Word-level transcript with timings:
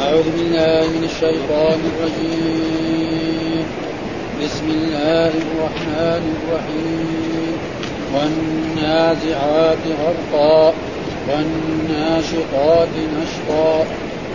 أعوذ 0.00 0.22
بالله 0.22 0.88
من 0.88 1.04
الشيطان 1.04 1.80
الرجيم. 1.90 3.66
بسم 4.44 4.66
الله 4.68 5.26
الرحمن 5.26 6.24
الرحيم. 6.36 7.58
والنازعات 8.14 9.78
غرقا 9.86 10.74
والناشطات 11.28 12.88
نشطا 13.16 13.86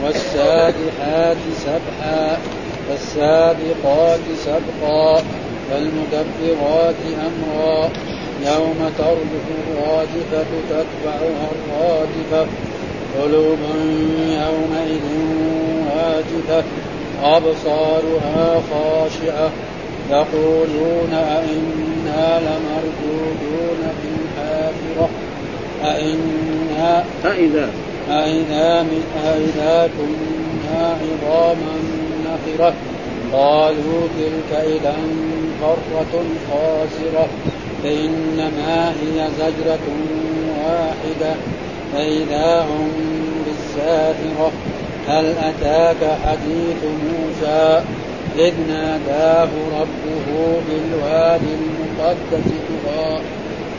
والسابحات 0.06 1.38
سبحا 1.66 2.38
فالسابقات 2.88 4.20
سبقا 4.46 5.24
فالمدبرات 5.72 6.96
أمرا. 7.28 7.90
يوم 8.46 8.92
ترجف 8.98 9.46
الراجفة 9.68 10.46
تتبعها 10.70 11.50
الرادفة. 11.56 12.48
قلوب 13.22 13.60
يومئذ 14.30 15.06
واجفة 15.88 16.64
أبصارها 17.24 18.62
خاشعة. 18.72 19.50
يقولون 20.12 21.14
أئنا 21.14 22.40
لمردودون 22.40 23.82
في 24.02 24.08
الحافرة 24.16 25.10
أئنا 25.84 27.04
أإذا 27.26 27.70
أئذا 28.10 28.84
من 28.84 29.04
أئذا 29.26 29.90
كنا 29.98 30.98
عظاما 31.02 31.76
نخرة. 32.26 32.74
قالوا 33.34 34.08
تلك 34.18 34.60
إذا 34.60 34.96
كرة 35.62 36.24
خاسرة. 36.50 37.28
فإنما 37.84 38.90
هي 38.90 39.28
زجرة 39.40 39.88
واحدة. 40.58 41.36
فإذا 41.96 42.62
هم 42.62 42.92
بالساهرة 43.46 44.52
هل 45.08 45.26
أتاك 45.26 46.18
حديث 46.26 46.84
موسى؟ 46.84 47.82
إذ 48.38 48.54
ناداه 48.68 49.50
ربه 49.80 50.28
بالوادي 50.68 51.54
المقدس 51.56 52.52
طغى 52.68 53.22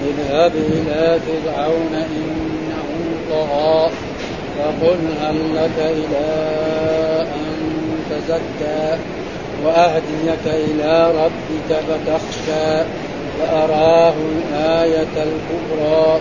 اذهب 0.08 0.52
إلى 0.54 1.20
فرعون 1.26 1.94
إنه 1.94 2.88
طغى 3.30 3.90
فقل 4.58 4.98
هل 5.22 5.36
لك 5.56 5.78
إلى 5.78 6.26
أن 7.34 7.56
تزكى؟ 8.10 8.98
وأهديك 9.64 10.46
إلى 10.46 11.10
ربك 11.10 11.76
فتخشى 11.88 12.84
فأراه 13.38 14.14
الآية 14.14 15.02
الكبرى. 15.16 16.20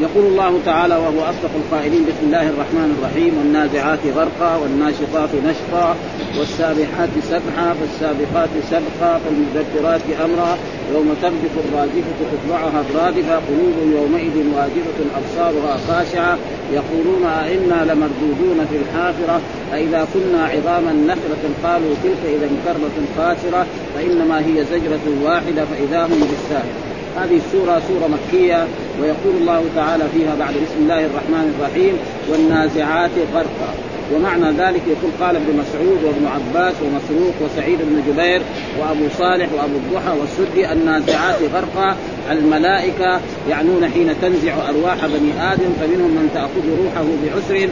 يقول 0.00 0.26
الله 0.26 0.60
تعالى 0.66 0.96
وهو 0.96 1.20
أصدق 1.20 1.50
القائلين 1.56 2.02
بسم 2.02 2.22
الله 2.26 2.48
الرحمن 2.48 2.96
الرحيم 2.98 3.38
والنازعات 3.38 3.98
غرقا 4.16 4.56
والناشطات 4.56 5.28
نشطا 5.46 5.96
والسابحات 6.38 7.08
سبحا 7.30 7.74
فالسابقات 7.78 8.48
سبقا 8.70 9.20
فالمدبرات 9.22 10.00
أمرا 10.24 10.58
يوم 10.94 11.14
ترجف 11.22 11.54
الراجفة 11.64 12.12
تتبعها 12.20 12.80
الرادفه 12.90 13.34
قلوب 13.34 13.76
يومئذ 13.96 14.36
واجفة 14.56 14.98
أبصارها 15.18 15.76
خاشعة 15.88 16.38
يقولون 16.72 17.24
أئنا 17.24 17.92
لمردودون 17.92 18.66
في 18.70 18.76
الحافرة 18.82 19.40
أإذا 19.74 20.06
كنا 20.14 20.44
عظاما 20.44 20.92
نخرة 20.92 21.44
قالوا 21.64 21.94
تلك 22.04 22.22
إذا 22.24 22.48
كرة 22.64 22.96
خاسرة 23.16 23.66
فإنما 23.94 24.38
هي 24.38 24.64
زجرة 24.64 25.06
واحدة 25.24 25.64
فإذا 25.64 26.04
هم 26.04 26.20
بالساهرة. 26.20 26.99
هذه 27.16 27.36
السورة 27.36 27.82
سورة 27.88 28.08
مكية 28.08 28.66
ويقول 29.00 29.34
الله 29.40 29.64
تعالى 29.76 30.04
فيها 30.14 30.34
بعد 30.38 30.54
بسم 30.54 30.78
الله 30.82 31.06
الرحمن 31.06 31.54
الرحيم 31.58 31.94
والنازعات 32.30 33.10
غرقا. 33.34 33.74
ومعنى 34.14 34.50
ذلك 34.50 34.82
يقول 34.86 35.10
قال 35.20 35.36
ابن 35.36 35.58
مسعود 35.58 35.98
وابن 36.04 36.26
عباس 36.26 36.74
ومسروق 36.82 37.34
وسعيد 37.40 37.78
بن 37.78 38.02
جبير 38.08 38.42
وأبو 38.80 39.04
صالح 39.18 39.48
وأبو 39.52 39.76
الضحى 39.76 40.18
والسدي 40.20 40.72
النازعات 40.72 41.36
غرقا. 41.54 41.96
الملائكة 42.30 43.20
يعنون 43.50 43.88
حين 43.94 44.14
تنزع 44.22 44.54
أرواح 44.68 45.06
بني 45.06 45.52
آدم 45.52 45.70
فمنهم 45.80 46.10
من 46.10 46.30
تأخذ 46.34 46.64
روحه 46.82 47.06
بعسر 47.24 47.68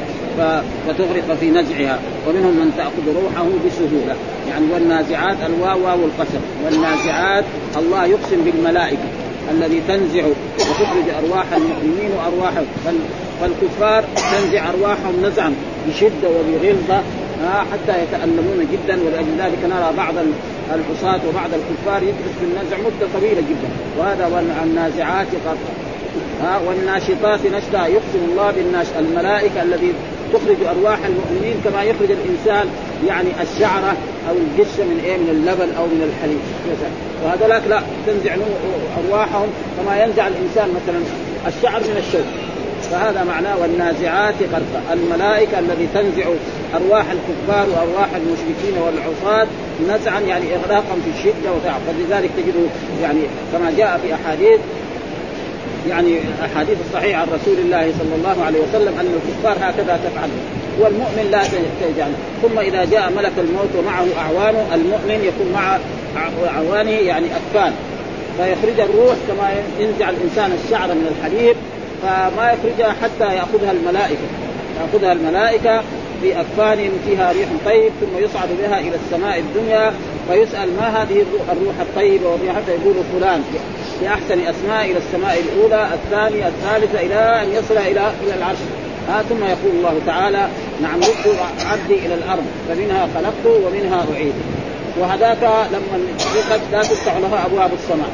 فتغرق 0.87 1.37
في 1.41 1.51
نزعها 1.51 1.99
ومنهم 2.29 2.55
من 2.55 2.73
تأخذ 2.77 3.23
روحه 3.23 3.47
بسهولة. 3.67 4.17
يعني 4.51 4.65
والنازعات 4.73 5.37
الواو 5.47 5.85
واو 5.85 5.99
القسم. 6.05 6.41
والنازعات 6.65 7.45
الله 7.77 8.05
يقسم 8.07 8.45
بالملائكة. 8.45 9.18
الذي 9.51 9.83
تنزع 9.89 10.25
وتخرج 10.59 11.09
أرواح 11.25 11.47
المؤمنين 11.53 12.11
وارواح 12.17 12.53
فالكفار 13.41 14.05
تنزع 14.33 14.71
أرواحهم 14.71 15.15
نزعا 15.25 15.55
بشدة 15.89 16.29
وبغلظة 16.29 17.03
حتى 17.73 18.03
يتألمون 18.03 18.69
جدا. 18.73 18.99
ولأجل 19.07 19.39
ذلك 19.39 19.59
نرى 19.65 19.93
بعض 19.97 20.15
الحصاة 20.75 21.21
وبعض 21.29 21.51
الكفار 21.55 22.03
يجلس 22.03 22.35
في 22.41 22.45
النزع 22.45 22.77
مدة 22.77 23.21
طويلة 23.21 23.41
جدا. 23.41 23.69
وهذا 23.99 24.27
والنازعات 24.27 25.27
غرقا 25.47 25.75
ها 26.43 26.61
والناشطات 26.69 27.41
نشطا. 27.47 27.87
يقسم 27.87 28.23
الله 28.31 28.51
بالناش 28.51 28.87
الملائكة 28.99 29.63
الذي 29.63 29.93
تخرج 30.33 30.77
أرواح 30.77 30.99
المؤمنين 31.05 31.57
كما 31.65 31.83
يخرج 31.83 32.11
الإنسان 32.11 32.67
يعني 33.07 33.29
الشعرة 33.43 33.97
أو 34.29 34.35
الجشه 34.35 34.85
من 34.85 35.01
إيه؟ 35.05 35.17
من 35.17 35.29
اللبن 35.31 35.75
أو 35.79 35.87
من 35.87 36.11
الحليب. 36.11 36.41
وهذولاك 37.25 37.63
لا 37.69 37.81
تنزع 38.07 38.35
أرواحهم 39.05 39.49
كما 39.77 40.05
ينزع 40.05 40.27
الإنسان 40.27 40.69
مثلا 40.69 41.01
الشعر 41.47 41.81
من 41.81 41.97
الشوك. 42.07 42.27
فهذا 42.91 43.25
معناه 43.25 43.59
والنازعات 43.61 44.35
غرقا 44.53 44.93
الملائكة 44.93 45.59
الذي 45.59 45.89
تنزع 45.95 46.25
أرواح 46.75 47.05
الكفار 47.11 47.67
وأرواح 47.69 48.09
المشركين 48.15 48.83
والعصاة 48.83 49.47
نزعا 49.89 50.21
يعني 50.21 50.45
إغراقا 50.55 50.95
في 51.05 51.11
الشدة 51.19 51.53
وتعب. 51.53 51.81
فلذلك 51.87 52.31
تجد 52.37 52.55
يعني 53.03 53.21
كما 53.53 53.73
جاء 53.79 54.01
في 54.03 54.15
أحاديث 54.15 54.61
يعني 55.89 56.19
أحاديث 56.45 56.77
الصحيحه 56.89 57.21
عن 57.21 57.29
رسول 57.29 57.59
الله 57.59 57.93
صلى 57.99 58.15
الله 58.15 58.45
عليه 58.45 58.59
وسلم 58.59 58.95
أن 59.01 59.19
الكفار 59.19 59.71
هكذا 59.71 60.01
تفعل 60.05 60.29
والمؤمن 60.81 61.29
لا 61.31 61.43
تجعل 61.81 62.13
ثم 62.43 62.59
إذا 62.59 62.85
جاء 62.85 63.13
ملك 63.17 63.33
الموت 63.39 63.69
ومعه 63.79 64.07
اعوانه 64.19 64.75
المؤمن 64.75 65.25
يكون 65.25 65.53
مع 65.53 65.79
أعوانه 66.57 66.91
يعني 66.91 67.27
أكفان. 67.27 67.73
فيخرج 68.37 68.81
الروح 68.81 69.17
كما 69.29 69.51
ينزع 69.79 70.11
الإنسان 70.11 70.59
الشعر 70.65 70.89
من 70.89 71.17
الحليب 71.17 71.57
فما 72.03 72.53
يخرجها 72.53 72.95
حتى 73.03 73.35
يأخذها 73.37 73.73
الملائكة. 73.73 74.29
يأخذها 74.81 75.13
الملائكة 75.13 75.83
في 76.23 76.41
اكفان 76.41 76.91
فيها 77.07 77.33
ريح 77.33 77.49
طيب 77.65 77.93
ثم 78.01 78.25
يصعد 78.25 78.49
بها 78.63 78.81
إلى 78.81 78.97
السماء 79.05 79.39
الدنيا 79.39 79.93
فيسال 80.29 80.77
ما 80.77 81.03
هذه 81.03 81.25
الروح 81.53 81.75
الطيبة 81.81 82.53
حتى 82.57 82.71
يقول 82.71 82.95
فلان 83.13 83.43
بأحسن 84.01 84.41
أسماء 84.41 84.85
إلى 84.85 84.99
السماء 84.99 85.41
الأولى 85.41 85.89
الثانية 85.95 86.49
الثالثة 86.49 87.01
إلى 87.01 87.43
أن 87.43 87.53
يصل 87.53 87.77
إلى 87.77 88.13
إلى 88.25 88.35
العرش. 88.39 88.59
آه 89.09 89.23
ثم 89.23 89.45
يقول 89.45 89.73
الله 89.75 90.01
تعالى 90.07 90.49
نعم 90.83 91.01
رد 91.01 91.37
عبدي 91.71 92.07
إلى 92.07 92.15
الأرض 92.15 92.45
فمنها 92.69 93.09
خلقته 93.15 93.67
ومنها 93.67 94.05
أعيد. 94.15 94.33
وهذاك 95.01 95.43
لما 95.73 95.99
لا 96.73 96.83
تفتح 96.83 97.17
لها 97.17 97.47
أبواب 97.47 97.71
السماء. 97.73 98.11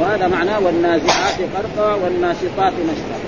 وهذا 0.00 0.28
معناه 0.28 0.60
والنازعات 0.60 1.34
غرقا 1.54 1.94
والناشطات 1.94 2.72
نشطا. 2.72 3.18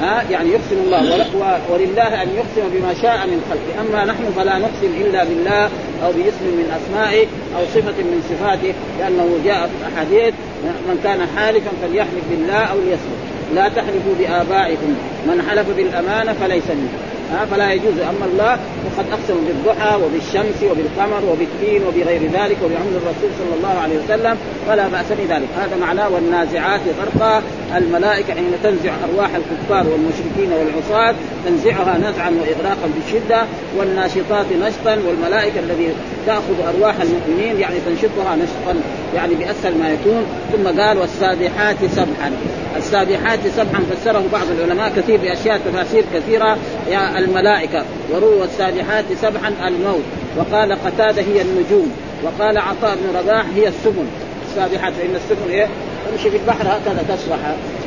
ها 0.00 0.24
يعني 0.30 0.48
يقسم 0.48 0.76
الله 0.86 1.26
ولله 1.70 2.22
أن 2.22 2.28
يقسم 2.28 2.68
بما 2.72 2.94
شاء 3.02 3.26
من 3.26 3.42
خلقه. 3.50 3.80
أما 3.80 4.12
نحن 4.12 4.32
فلا 4.36 4.58
نقسم 4.58 4.92
إلا 5.00 5.24
بالله 5.24 5.64
أو 6.04 6.12
باسم 6.12 6.44
من 6.44 6.78
أسمائه 6.78 7.26
أو 7.56 7.64
صفة 7.74 8.02
من 8.02 8.22
صفاته 8.30 8.72
لأنه 8.98 9.38
جاء 9.44 9.66
في 9.66 9.72
الأحاديث 9.80 10.34
من 10.64 11.00
كان 11.04 11.20
حالفا 11.36 11.70
فليحلف 11.82 12.24
بالله 12.30 12.64
أو 12.64 12.76
ليصمت. 12.78 13.37
لا 13.54 13.68
تحلفوا 13.68 14.14
بآبائكم. 14.18 14.94
من 15.26 15.42
حلف 15.50 15.66
بالأمانة 15.76 16.32
فليس 16.32 16.68
منه. 16.68 16.88
ها 17.32 17.44
فلا 17.44 17.72
يجوز. 17.72 17.98
أما 17.98 18.26
الله 18.32 18.52
وقد 18.84 19.04
أقسم 19.12 19.40
بالضحى 19.46 19.96
وبالشمس 20.02 20.62
وبالقمر 20.62 21.22
وبالدين 21.30 21.82
وبغير 21.86 22.22
ذلك 22.22 22.56
وبعمر 22.64 22.94
الرسول 23.02 23.30
صلى 23.38 23.54
الله 23.56 23.80
عليه 23.82 23.96
وسلم 24.04 24.36
فلا 24.66 24.88
بأس 24.88 25.06
بذلك. 25.18 25.48
هذا 25.58 25.76
معناه 25.80 26.08
والنازعات 26.08 26.80
غرقا. 27.00 27.42
الملائكة 27.76 28.34
حين 28.34 28.52
تنزع 28.62 28.92
أرواح 29.04 29.30
الكفار 29.34 29.86
والمشركين 29.92 30.52
والعصاة 30.52 31.14
تنزعها 31.46 31.98
نزعا 31.98 32.30
واغراقا 32.30 32.88
بشدة. 32.96 33.42
والناشطات 33.78 34.46
نشطا. 34.62 34.98
والملائكة 35.08 35.60
الذي 35.60 35.88
تأخذ 36.28 36.74
أرواح 36.74 36.94
المؤمنين 37.00 37.60
يعني 37.60 37.76
تنشطها 37.86 38.36
نشطا 38.36 38.80
يعني 39.14 39.34
بأسهل 39.34 39.78
ما 39.78 39.88
يكون. 39.88 40.26
ثم 40.52 40.80
قال 40.80 40.98
والسابحات 40.98 41.76
سبحا. 41.96 42.32
السابحات 42.76 43.38
سبحا 43.56 43.82
فسره 43.90 44.24
بعض 44.32 44.46
العلماء 44.58 44.92
كثير 44.96 45.20
بأشياء 45.20 45.60
تفاسير 45.66 46.04
كثيرة. 46.14 46.58
يا 46.90 47.18
الملائكة 47.18 47.84
وروى 48.12 48.44
السابحات 48.44 49.04
سبحا 49.22 49.52
الموت. 49.68 50.02
وقال 50.36 50.72
قتادة 50.72 51.22
هي 51.22 51.42
النجوم. 51.42 51.92
وقال 52.24 52.58
عطاء 52.58 52.96
بن 52.96 53.18
رباح 53.18 53.44
هي 53.56 53.68
السفن 53.68 54.06
السابحات 54.48 54.92
فإن 54.92 55.14
السفن 55.14 55.50
إيه؟ 55.50 55.66
تمشي 56.10 56.30
في 56.30 56.36
البحر 56.36 56.62
هكذا 56.62 57.04
تسبح. 57.08 57.38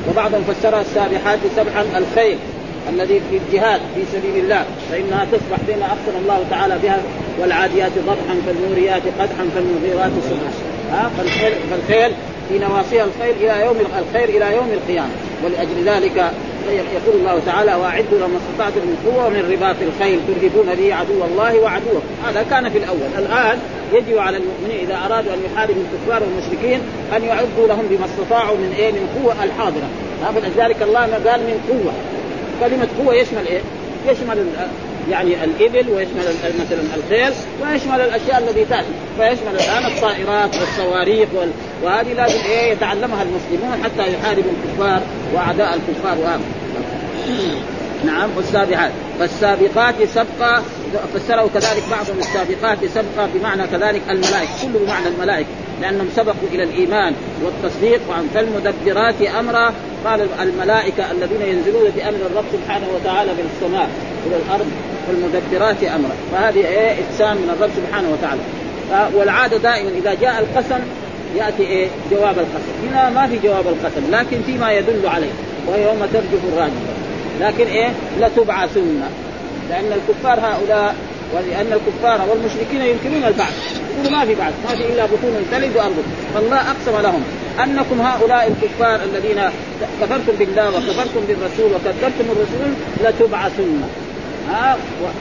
وبعضهم 0.10 0.44
فسرها 0.44 0.82
السابحات 0.82 1.40
سبحا 1.56 1.86
الخيل 1.98 2.38
الذي 2.90 3.22
في 3.30 3.38
الجهاد 3.38 3.82
في 3.96 4.02
سبيل 4.14 4.44
الله 4.44 4.66
فإنها 4.92 5.26
تصبح 5.32 5.58
بما 5.68 5.86
أقسم 5.86 6.18
الله 6.22 6.46
تعالى 6.50 6.78
بها 6.84 7.00
والعاديات 7.40 7.92
ضبحا 8.08 8.36
فالموريات 8.46 9.02
قدحا 9.20 9.46
فالمغيرات 9.56 10.12
صبحا 10.30 10.52
ها؟ 10.92 11.12
فالخيل, 11.18 11.54
فالخيل 11.72 12.12
في 12.50 12.60
نواصيها 12.60 13.04
الخير 13.04 13.36
إلى 13.36 13.66
يوم 13.66 13.78
الخير 14.00 14.30
إلى 14.30 14.56
يوم 14.56 14.70
القيامة. 14.74 15.10
ولأجل 15.44 15.84
ذلك 15.86 16.32
يقول 16.70 17.16
الله 17.20 17.42
تعالى 17.46 17.76
وأعدوا 17.76 18.18
لما 18.18 18.38
استطعتم 18.38 18.80
من 18.80 18.98
قوة 19.06 19.28
ومن 19.28 19.52
رباط 19.52 19.76
الخيل 19.82 20.20
ترهبون 20.28 20.76
به 20.76 20.96
عدو 20.96 21.26
الله 21.26 21.60
وعدوكم. 21.60 22.08
هذا 22.28 22.46
كان 22.50 22.70
في 22.70 22.78
الأول. 22.78 23.10
الآن 23.18 23.60
يجب 23.94 24.18
على 24.18 24.38
المؤمنين 24.38 24.80
إذا 24.86 24.96
أرادوا 25.06 25.34
أن 25.34 25.40
يحاربوا 25.46 25.82
الكفار 25.82 26.24
والمشركين 26.24 26.80
أن 27.16 27.24
يعدوا 27.24 27.68
لهم 27.68 27.86
بما 27.90 28.06
استطاعوا 28.06 28.58
من 28.58 28.74
إيه؟ 28.78 28.92
من 28.92 29.22
قوة 29.22 29.44
الحاضرة. 29.44 29.90
فلذلك 30.36 30.82
الله 30.82 31.02
قال 31.02 31.40
من 31.40 31.58
قوة. 31.70 31.94
كلمه 32.62 32.88
قوه 33.00 33.16
يشمل 33.16 33.48
إيه؟ 33.48 33.62
يشمل 34.08 34.46
يعني 35.10 35.44
الإبل 35.44 35.90
ويشمل 35.90 36.24
مثلا 36.60 36.82
الخيل 36.96 37.34
ويشمل 37.62 38.02
الأشياء 38.02 38.40
التي 38.40 38.66
تأتي 38.66 38.88
فيشمل 39.18 39.56
الآن 39.56 39.86
الطائرات 39.86 40.56
والصواريخ 40.56 41.30
وال... 41.34 41.50
وهذه 41.84 42.14
لازم 42.14 42.40
إيه 42.46 42.72
يتعلمها 42.72 43.24
المسلمون 43.24 43.84
حتى 43.84 44.14
يحاربوا 44.14 44.52
الكفار 44.52 45.02
وأعداء 45.34 45.74
الكفار 45.74 46.18
وآمن. 46.18 46.52
نعم 48.06 48.30
والسابقات 48.38 48.92
فالسابقات 49.20 49.96
سبقا 50.04 50.64
فسره 51.14 51.50
كذلك 51.54 51.84
بعضهم 51.92 52.20
السابقات 52.20 52.78
سبقا 52.86 53.30
بمعنى 53.34 53.64
كذلك 53.68 54.02
الملائكة 54.10 54.52
كله 54.64 54.80
بمعنى 54.86 55.08
الملائكة 55.08 55.50
لأنهم 55.82 56.08
سبقوا 56.16 56.48
إلى 56.54 56.64
الإيمان 56.64 57.14
والتصديق 57.44 58.02
وعن 58.10 58.28
فالمدبرات 58.34 59.22
أمرا 59.22 59.74
قال 60.06 60.28
الملائكة 60.42 61.12
الذين 61.12 61.42
ينزلون 61.42 61.90
بامر 61.96 62.18
الرب 62.32 62.46
سبحانه 62.54 62.88
وتعالى 62.96 63.32
من 63.32 63.50
السماء 63.56 63.90
إلى 64.28 64.36
الأرض 64.36 64.72
والمدبرات 65.08 65.84
امرا 65.84 66.16
فهذه 66.32 66.68
إيه؟ 66.68 66.92
إقسام 66.92 67.38
من 67.38 67.56
الرب 67.58 67.70
سبحانه 67.76 68.12
وتعالى. 68.12 68.42
والعادة 69.18 69.58
دائما 69.58 69.90
إذا 69.90 70.14
جاء 70.14 70.40
القسم 70.40 70.80
يأتي 71.38 71.64
إيه؟ 71.64 71.88
جواب 72.12 72.40
القسم. 72.40 72.88
هنا 72.90 73.10
ما 73.10 73.28
في 73.28 73.40
جواب 73.48 73.68
القسم 73.68 74.12
لكن 74.12 74.38
فيما 74.46 74.72
يدل 74.72 75.08
عليه 75.08 75.32
وهي 75.68 75.84
يوم 75.84 76.00
ترجف 76.14 76.42
الراجفه 76.54 76.94
لكن 77.42 77.68
إيه؟ 77.68 77.90
لتبعثن. 78.22 79.02
لأن 79.70 79.92
الكفار 79.94 80.40
هؤلاء 80.40 80.96
ولأن 81.34 81.74
الكفار 81.74 82.30
والمشركين 82.30 82.82
ينكرون 82.82 83.24
البعث. 83.28 83.82
يقولوا 83.94 84.12
ما 84.12 84.26
في 84.26 84.36
بعث 84.36 84.54
ما 84.70 84.76
في 84.76 84.94
إلا 84.94 85.06
بطون 85.06 85.46
تلد 85.52 85.76
وأرض. 85.76 86.04
فالله 86.34 86.58
أقسم 86.58 87.02
لهم 87.02 87.24
أنكم 87.64 88.02
هؤلاء 88.02 88.52
الكفار 88.52 89.00
الذين 89.04 89.42
كفرتم 90.02 90.34
بالله 90.40 90.70
وكفرتم 90.70 91.22
بالرسول 91.28 91.72
وكذبتم 91.74 92.26
الرسول 92.32 92.74
لتبعثن. 93.04 93.82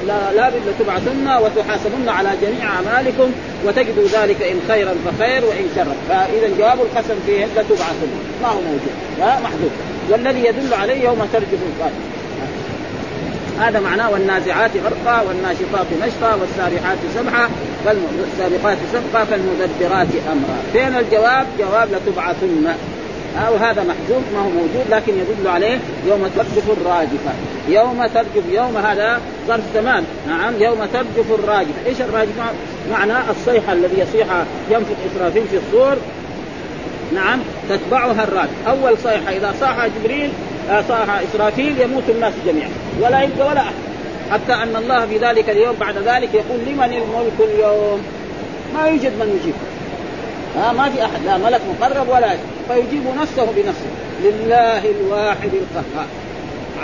لا 0.06 0.32
لا 0.34 0.50
لتبعثن 0.68 1.28
وتحاسبن 1.42 2.08
على 2.08 2.30
جميع 2.42 2.64
أعمالكم 2.70 3.32
وتجدوا 3.66 4.04
ذلك 4.12 4.42
إن 4.42 4.60
خيرا 4.68 4.94
فخير 5.06 5.44
وإن 5.44 5.66
شرا 5.76 5.94
فإذا 6.08 6.48
جواب 6.58 6.78
القسم 6.80 7.14
فيه 7.26 7.44
لتبعثن. 7.44 8.10
ما 8.42 8.48
هو 8.48 8.60
موجود؟ 8.60 8.94
محذوف 9.20 9.72
والذي 10.10 10.44
يدل 10.44 10.74
عليه 10.74 11.04
يوم 11.04 11.28
ترجف 11.32 11.58
هذا 13.60 13.80
معناه 13.80 14.10
والنازعات 14.10 14.70
غرقا 14.76 15.22
والناشطات 15.28 15.86
نشطا 16.02 16.34
والسابحات 16.34 16.98
سبحا 17.14 17.48
والسابقات 17.86 18.78
سبقا 18.92 19.24
فالمدبرات 19.24 20.08
أمرا. 20.32 20.58
فين 20.72 20.94
الجواب؟ 20.98 21.46
جواب 21.58 21.88
لتبعثن. 21.92 22.66
أو 23.46 23.56
هذا 23.56 23.82
محذوف 23.82 24.22
ما 24.34 24.40
هو 24.40 24.50
موجود 24.50 24.84
لكن 24.90 25.12
يدل 25.12 25.48
عليه 25.48 25.78
يوم 26.06 26.30
ترجف 26.36 26.70
الراجفة. 26.70 27.32
يوم 27.68 28.06
ترجف 28.06 28.44
يوم 28.50 28.76
هذا 28.76 29.20
ظرف 29.48 29.64
زمان. 29.74 30.04
نعم 30.28 30.54
يوم 30.60 30.78
ترجف 30.92 31.32
الراجفة. 31.32 31.86
إيش 31.86 32.00
الراجفة؟ 32.00 32.44
معناه 32.92 33.30
الصيحة 33.30 33.72
الذي 33.72 34.00
يصيح 34.00 34.26
ينفخ 34.70 34.96
إسرافيل 35.12 35.42
في 35.50 35.56
الصور. 35.56 35.96
نعم 37.14 37.38
تتبعها 37.68 38.24
الراجفة. 38.24 38.70
أول 38.70 38.98
صيحة 38.98 39.32
إذا 39.36 39.54
صاح 39.60 39.86
جبريل 39.86 40.30
صاح 40.88 41.20
إسرافيل 41.20 41.80
يموت 41.80 42.02
الناس 42.08 42.32
جميعا 42.46 42.70
ولا 43.00 43.22
يبقى 43.22 43.48
ولا 43.48 43.60
أحد. 43.60 43.74
حتى 44.30 44.52
أن 44.52 44.76
الله 44.76 45.06
في 45.06 45.18
ذلك 45.18 45.50
اليوم 45.50 45.76
بعد 45.80 45.96
ذلك 45.96 46.28
يقول 46.34 46.60
لمن 46.66 46.84
الملك 46.84 47.50
اليوم؟ 47.54 48.02
ما 48.74 48.88
يوجد 48.88 49.12
من 49.12 49.40
يجيب. 49.40 49.54
ها 50.56 50.72
ما 50.72 50.90
في 50.90 51.04
أحد 51.04 51.24
لا 51.26 51.38
ملك 51.38 51.60
مقرب 51.80 52.08
ولا 52.08 52.30
فيجيب 52.68 53.02
نفسه 53.20 53.44
بنفسه. 53.56 53.90
لله 54.24 54.82
الواحد 54.90 55.50
القهار. 55.52 56.06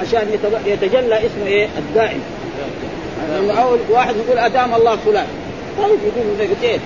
عشان 0.01 0.29
يتجلى 0.67 1.17
اسمه 1.17 1.47
إيه؟ 1.47 1.69
الدائم. 1.79 2.21
أول 3.59 3.79
واحد 3.91 4.15
يقول 4.17 4.39
أدام 4.39 4.75
الله 4.75 4.97
فلان. 4.97 5.27
طيب 5.79 5.99
يقول 6.17 6.57
إيه 6.63 6.79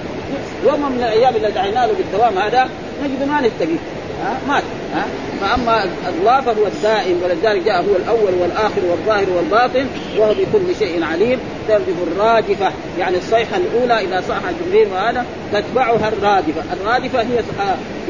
يوم 0.67 0.93
من 0.93 0.99
الأيام 0.99 1.37
اللي 1.37 1.51
دعينا 1.51 1.87
له 1.87 1.93
بالدوام 1.93 2.39
هذا 2.39 2.69
نجد 3.05 3.29
ما 3.29 3.41
نستقيم 3.41 3.79
ها؟ 4.25 4.39
مات 4.49 4.63
ها؟ 4.95 5.07
فأما 5.41 5.85
الله 6.09 6.41
فهو 6.41 6.67
الدائم 6.67 7.21
ولذلك 7.25 7.63
جاء 7.65 7.77
هو 7.77 7.97
الأول 7.97 8.35
والآخر 8.41 8.81
والظاهر 8.91 9.27
والباطن 9.37 9.87
وهو 10.19 10.35
بكل 10.35 10.77
شيء 10.79 11.05
عليم. 11.05 11.39
ترجف 11.69 11.95
الرادفة 12.13 12.73
يعني 12.99 13.17
الصيحة 13.17 13.57
الأولى 13.57 14.05
إذا 14.05 14.23
صاح 14.29 14.41
جبريل 14.67 14.89
وهذا 14.93 15.25
تتبعها 15.53 16.09
الرادفة، 16.09 16.63
الرادفة 16.73 17.21
هي 17.21 17.43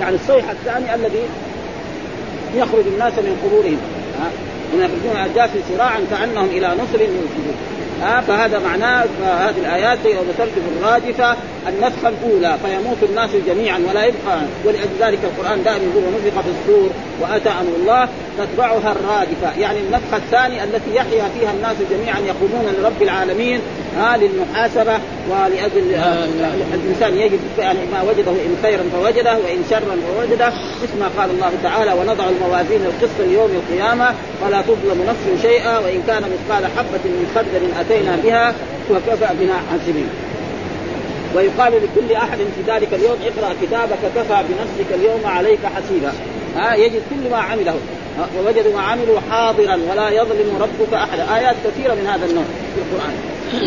يعني 0.00 0.16
الصيحة 0.16 0.52
الثانية 0.52 0.94
الذي 0.94 1.22
يخرج 2.54 2.84
الناس 2.86 3.12
من 3.12 3.36
قبورهم 3.44 3.78
ها؟ 4.20 4.30
ينافسون 4.74 5.16
اجاس 5.16 5.50
سراعا 5.68 6.00
كأنهم 6.10 6.46
إلى 6.46 6.66
نصر 6.66 7.00
يوصلون 7.00 7.56
ها؟ 8.02 8.20
فهذا 8.20 8.58
معناه 8.58 9.04
هذه 9.22 9.58
الآيات 9.58 9.99
يوم 10.04 10.26
ترجف 10.38 10.62
الرادفة 10.76 11.37
النفخه 11.69 12.09
الأولى 12.09 12.59
فيموت 12.64 12.97
الناس 13.02 13.31
جميعا 13.47 13.79
ولا 13.90 14.05
يبقى 14.05 14.40
ولأجل 14.64 14.90
ذلك 15.00 15.19
القرآن 15.25 15.62
دائما 15.62 15.85
يقول 15.85 16.05
ونفخ 16.05 16.40
في 16.40 16.50
الصور 16.61 16.90
وأتى 17.21 17.49
أمر 17.49 17.76
الله 17.81 18.09
تتبعها 18.38 18.93
الرادفة. 18.93 19.61
يعني 19.61 19.79
النفخه 19.79 20.17
الثانية 20.17 20.64
التي 20.64 20.95
يحيا 20.95 21.25
فيها 21.38 21.50
الناس 21.57 21.76
جميعا 21.90 22.19
يقومون 22.19 22.73
لرب 22.79 23.02
العالمين 23.02 23.61
ها 23.99 24.17
للمحاسبة 24.17 24.99
ولأجل 25.31 25.95
الإنسان 26.75 27.17
يجد 27.17 27.40
يعني 27.59 27.79
ما 27.93 28.02
وجده 28.02 28.31
إن 28.31 28.57
خيرا 28.62 28.83
فوجده 28.93 29.33
وإن 29.33 29.64
شرا 29.71 29.97
فوجده. 30.17 30.49
مثل 30.83 30.99
ما 31.00 31.09
قال 31.19 31.31
الله 31.31 31.52
تعالى 31.62 31.93
ونضع 31.93 32.25
الموازين 32.29 32.81
القسط 32.87 33.21
ليوم 33.29 33.50
القيامة 33.50 34.14
ولا 34.47 34.62
تظلم 34.62 35.05
نفس 35.09 35.43
شيئا 35.43 35.79
وإن 35.79 36.02
كان 36.07 36.23
مثقال 36.23 36.67
حبة 36.67 37.05
من 37.05 37.33
خردل 37.35 37.81
أتينا 37.81 38.17
بها 38.25 38.55
وكفى 38.90 39.35
بنا 39.40 39.55
حاسبين. 39.71 40.09
ويقال 41.34 41.72
لكل 41.72 42.14
أحد 42.14 42.38
في 42.38 42.72
ذلك 42.72 42.94
اليوم 42.94 43.16
اقرأ 43.22 43.54
كتابك 43.62 43.99
كفى 44.16 44.42
بنفسك 44.49 44.94
اليوم 44.94 45.20
عليك 45.25 45.58
حسيبا. 45.76 46.12
ها 46.56 46.75
يجد 46.75 47.02
كل 47.10 47.30
ما 47.30 47.37
عمله. 47.37 47.75
ووجدوا 48.38 48.72
ما 48.72 48.80
عملوا 48.80 49.20
حاضرا 49.30 49.78
ولا 49.90 50.10
يظلم 50.10 50.58
ربك 50.60 50.94
أحدا. 50.94 51.37
آيات 51.37 51.56
كثيرة 51.64 51.94
من 51.94 52.06
هذا 52.06 52.26
النوع 52.26 52.44
في 52.75 52.80
القرآن. 52.80 53.14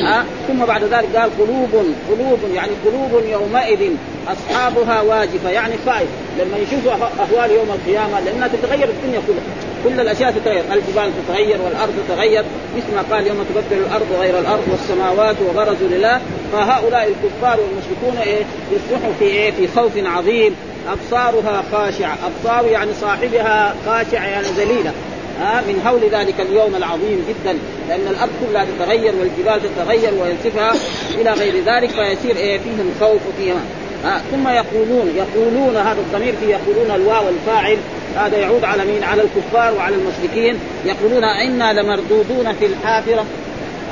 ها 0.05 0.25
ثم 0.48 0.65
بعد 0.65 0.84
ذلك 0.84 1.15
قال 1.15 1.29
قلوب 1.39 1.70
قلوب 2.10 2.39
يعني 2.53 2.72
قلوب 2.86 3.24
يومئذ 3.32 3.91
أصحابها 4.27 5.01
واجفة. 5.01 5.50
يعني 5.50 5.74
خائف 5.86 6.08
لما 6.39 6.58
يشوفوا 6.58 6.91
احوال 6.93 7.51
يوم 7.51 7.67
القيامة 7.72 8.20
لأنها 8.20 8.48
تتغير 8.48 8.89
الدنيا 8.89 9.22
كلها. 9.27 9.73
كل 9.84 10.00
الأشياء 10.00 10.32
تتغير، 10.32 10.63
الجبال 10.74 11.12
تتغير 11.28 11.62
والأرض 11.62 11.94
تتغير، 12.08 12.44
مثل 12.78 12.96
ما 12.96 13.16
قال 13.16 13.28
يوم 13.28 13.46
تبدل 13.50 13.82
الأرض 13.88 14.08
غير 14.20 14.40
الأرض 14.40 14.63
والسماوات 14.72 15.36
وبرزوا 15.50 15.88
لله، 15.88 16.22
فهؤلاء 16.54 17.08
الكفار 17.08 17.60
والمشركون 17.60 18.18
إيه؟ 18.18 18.44
يصبحوا 18.72 19.13
في 19.20 19.25
إيه؟ 19.25 19.52
في 19.52 19.68
خوف 19.68 19.92
عظيم، 19.98 20.56
أبصارها 20.88 21.63
خاشعة، 21.72 22.18
أبصار 22.25 22.66
يعني 22.72 22.92
صاحبها 23.02 23.75
خاشعة 23.86 24.25
يعني 24.25 24.48
ذليلة، 24.48 24.92
ها؟ 25.40 25.62
من 25.62 25.82
هول 25.88 26.02
ذلك 26.12 26.36
اليوم 26.40 26.75
العظيم 26.75 27.25
جدا. 27.30 27.58
لأن 27.90 28.08
الأرض 28.08 28.32
كلها 28.42 28.66
تتغير 28.66 29.13
والجبال 29.20 29.70
تتغير 29.75 30.13
وينسفها 30.13 30.74
إلى 31.22 31.32
غير 31.32 31.54
ذلك 31.66 31.90
فيصير 31.90 32.36
إيه؟ 32.36 32.58
فيهم 32.58 32.92
خوف 33.00 33.22
وفيهم 33.28 33.66
ها 34.03 34.22
ثم 34.31 34.48
يقولون 34.48 35.13
يقولون 35.15 35.77
هذا 35.77 36.00
الضمير 36.00 36.36
في 36.36 36.45
يقولون 36.45 36.91
الواو 36.95 37.29
الفاعل 37.29 37.77
هذا 38.15 38.38
يعود 38.38 38.63
على 38.63 38.86
مين؟ 38.86 39.03
على 39.03 39.22
الكفار 39.22 39.74
وعلى 39.74 39.95
المشركين. 39.95 40.60
يقولون 40.86 41.24
إنا 41.24 41.74
لمردودون 41.74 42.53
في 42.53 42.65
الحافرة. 42.65 43.25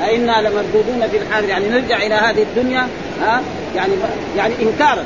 أئنا 0.04 0.40
لمردودون 0.40 1.08
في 1.10 1.16
الحافرة. 1.16 1.46
يعني 1.46 1.68
نرجع 1.68 1.96
إلى 1.96 2.14
هذه 2.14 2.42
الدنيا 2.42 2.88
ها 3.22 3.42
يعني 3.76 3.92
يعني 4.36 4.54
إنكارا. 4.62 5.04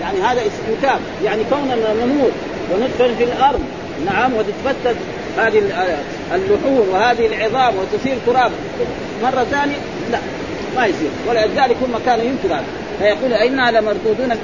يعني 0.00 0.20
هذا 0.20 0.40
استنكار 0.40 0.98
يعني 1.24 1.42
كوننا 1.50 1.74
نموت 2.04 2.32
وندفن 2.72 3.16
في 3.18 3.24
الأرض 3.24 3.60
نعم 4.06 4.32
وتتفتت 4.34 4.96
هذه 5.38 5.62
اللحوم 6.34 6.88
وهذه 6.92 7.26
العظام 7.26 7.74
وتصير 7.76 8.16
تراب. 8.26 8.52
مرة 9.22 9.44
ثانية 9.50 9.76
لا 10.12 10.18
ما 10.76 10.86
يصير. 10.86 11.10
ولذلك 11.28 11.76
هم 11.82 11.98
كانوا 12.06 12.24
ينكر 12.24 12.54
هذا. 12.54 12.64
فيقول 13.00 13.32
إنا 13.32 13.70
لمردودون 13.70 14.36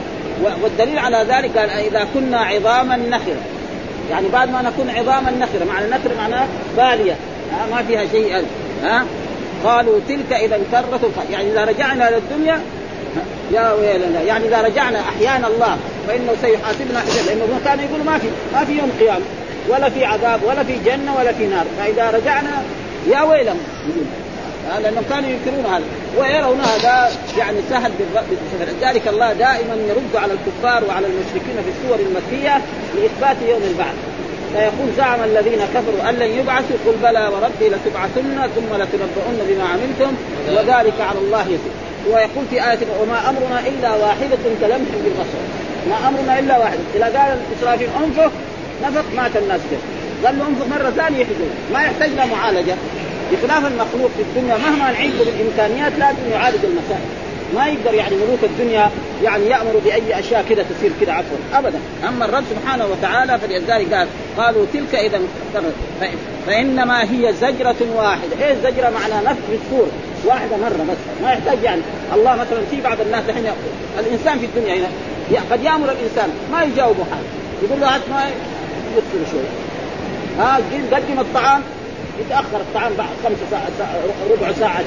والدليل 0.62 0.98
على 0.98 1.26
ذلك 1.28 1.58
قال 1.58 1.70
إذا 1.70 2.06
كنا 2.14 2.38
عظاما 2.38 2.96
نخرة. 2.96 3.40
يعني 4.10 4.28
بعد 4.28 4.50
ما 4.50 4.62
نكون 4.62 4.90
عظاما 4.90 5.30
نخرة 5.30 5.64
معنى 5.68 5.86
نخرة 5.86 6.14
معناه 6.18 6.46
بالية. 6.76 7.16
ما 7.70 7.82
فيها 7.88 8.04
شيء 8.12 8.44
ها؟ 8.82 9.04
قالوا 9.64 10.00
تلك 10.08 10.32
إذا 10.32 10.58
كرة 10.72 11.10
يعني 11.30 11.52
إذا 11.52 11.64
رجعنا 11.64 12.08
إلى 12.08 12.16
الدنيا 12.16 12.60
يا 13.52 13.72
ويلنا. 13.72 14.20
يعني 14.20 14.48
إذا 14.48 14.62
رجعنا 14.62 15.00
أحيانا 15.00 15.46
الله 15.46 15.76
فإنه 16.08 16.32
سيحاسبنا 16.42 17.00
حساب 17.00 17.26
لأنه 17.26 17.60
كان 17.64 17.80
يقول 17.80 18.04
ما 18.06 18.18
في 18.18 18.26
ما 18.52 18.64
في 18.64 18.72
يوم 18.78 18.92
قيامة 19.00 19.24
ولا 19.68 19.90
في 19.90 20.04
عذاب 20.04 20.40
ولا 20.44 20.62
في 20.64 20.74
جنة 20.84 21.16
ولا 21.18 21.32
في 21.32 21.46
نار. 21.46 21.64
فإذا 21.78 22.10
رجعنا 22.10 22.62
يا 23.10 23.22
لانهم 24.82 25.04
كانوا 25.10 25.30
ينكرون 25.30 25.66
هذا. 25.74 25.84
ويرون 26.18 26.60
هذا 26.60 27.10
يعني 27.38 27.58
سهل 27.70 27.92
لذلك 28.80 29.08
الله 29.08 29.32
دائما 29.32 29.74
يرد 29.88 30.16
على 30.22 30.32
الكفار 30.32 30.84
وعلى 30.88 31.06
المشركين 31.06 31.56
في 31.64 31.70
السور 31.74 31.98
المكية 32.06 32.60
لإثبات 32.96 33.36
يوم 33.48 33.62
البعث. 33.70 33.94
فيقول 34.52 34.88
زعم 34.96 35.24
الذين 35.24 35.60
كفروا 35.74 36.08
أن 36.10 36.14
لن 36.14 36.30
يبعثوا 36.38 36.76
قل 36.86 36.94
بلى 37.02 37.28
وربي 37.32 37.68
لتبعثن 37.74 38.50
ثم 38.56 38.70
لتنبؤن 38.82 39.38
بما 39.48 39.64
عملتم 39.64 40.16
وذلك 40.48 41.00
على 41.00 41.18
الله 41.18 41.42
يسير. 41.42 41.74
ويقول 42.10 42.44
في 42.50 42.70
آية 42.70 42.78
وما 43.00 43.30
أمرنا 43.30 43.60
إلا 43.66 43.94
واحدة 43.94 44.38
كلمح 44.60 44.90
بالبصر. 45.04 45.40
ما 45.90 46.08
أمرنا 46.08 46.38
إلا 46.38 46.58
واحدة. 46.58 46.80
إذا 46.94 47.04
قال 47.04 47.38
إسرافيل 47.58 47.88
أنفخ 48.04 48.30
نفخ 48.84 49.04
مات 49.16 49.36
الناس 49.36 49.60
كده 49.70 49.80
قال 50.26 50.38
له 50.38 50.46
انفخ 50.46 50.66
مرة 50.66 50.90
ثانية 50.90 51.18
يحدث 51.18 51.36
ما 51.72 51.82
يحتاج 51.82 52.10
معالجة. 52.30 52.74
بخلاف 53.32 53.66
المخلوق 53.66 54.10
في 54.16 54.22
الدنيا 54.22 54.56
مهما 54.56 54.92
نعيده 54.92 55.24
بالإمكانيات 55.24 55.92
لازم 55.98 56.30
يعالج 56.30 56.64
المسائل. 56.64 57.06
ما 57.54 57.66
يقدر 57.66 57.94
يعني 57.94 58.16
ملوك 58.16 58.38
الدنيا 58.42 58.90
يعني 59.24 59.46
يامر 59.46 59.80
بأي 59.84 60.18
أشياء 60.18 60.44
كذا 60.48 60.62
تصير 60.62 60.90
كذا 61.00 61.12
عفوا 61.12 61.36
ابدا. 61.54 61.78
أما 62.08 62.24
الرب 62.24 62.44
سبحانه 62.50 62.86
وتعالى 62.86 63.38
فلذلك 63.38 63.94
قال 63.94 64.08
قالوا 64.38 64.66
تلك 64.72 64.94
اذا 64.94 65.20
فإنما 66.46 67.02
هي 67.02 67.32
زجرة 67.32 67.76
واحدة، 67.96 68.44
إيه 68.44 68.52
الزجرة؟ 68.52 68.90
معناها 68.90 69.22
نفس 69.22 69.40
السور 69.52 69.86
واحدة 70.24 70.56
مرة 70.56 70.86
بس. 70.90 71.22
ما 71.22 71.32
يحتاج 71.32 71.62
يعني 71.62 71.82
الله 72.14 72.32
مثلا 72.32 72.60
في 72.70 72.80
بعض 72.80 73.00
الناس 73.00 73.22
الحين 73.28 73.46
الإنسان 73.98 74.38
في 74.38 74.46
الدنيا 74.46 74.74
هنا 74.74 74.88
قد 75.50 75.64
يأمر 75.64 75.92
الإنسان 75.92 76.28
ما 76.52 76.62
يجاوبه 76.62 77.04
حاجة. 77.04 77.30
يقول 77.62 77.80
له 77.80 77.94
هات 77.94 78.00
ما 78.10 78.22
يفصل 78.96 79.30
شوي. 79.32 79.40
ها 80.38 80.60
قدم 80.92 81.20
الطعام. 81.20 81.62
يتأخر 82.20 82.60
الطعام 82.60 82.92
بعد 82.98 83.08
خمس 83.24 83.38
ساعة 83.50 83.88
ربع 84.30 84.52
ساعة 84.52 84.84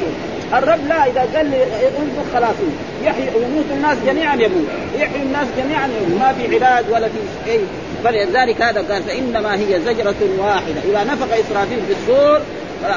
الرب 0.54 0.88
لا 0.88 1.06
إذا 1.06 1.28
قال 1.36 1.50
لي 1.50 1.64
انفق 1.64 2.26
خلاص 2.34 2.56
يحيي 3.04 3.28
يموت 3.28 3.66
الناس 3.72 3.98
جميعا 4.06 4.36
يموت. 4.36 4.68
يحيي 5.00 5.22
الناس 5.22 5.48
جميعا 5.58 5.88
يموت. 5.88 6.22
ما 6.22 6.34
في 6.34 6.56
علاج 6.56 6.86
ولا 6.92 7.08
في 7.08 7.18
شيء. 7.46 7.68
فلذلك 8.04 8.62
هذا 8.62 8.94
قال 8.94 9.04
فإنما 9.04 9.56
هي 9.56 9.80
زجرة 9.82 10.16
واحدة. 10.40 10.82
إذا 10.90 11.04
نفخ 11.04 11.28
إسرافيل 11.34 11.80
في 11.88 11.94
السور 11.94 12.42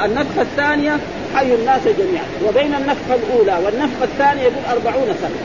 النفخه 0.05 0.41
الثانية 0.41 0.97
حي 1.35 1.53
الناس 1.53 1.81
جميعا. 1.99 2.25
وبين 2.47 2.75
النفخه 2.75 3.15
الأولى 3.15 3.65
والنفخه 3.65 4.03
الثانية 4.03 4.41
يقول 4.43 4.65
أربعون 4.71 5.15
سنة. 5.21 5.37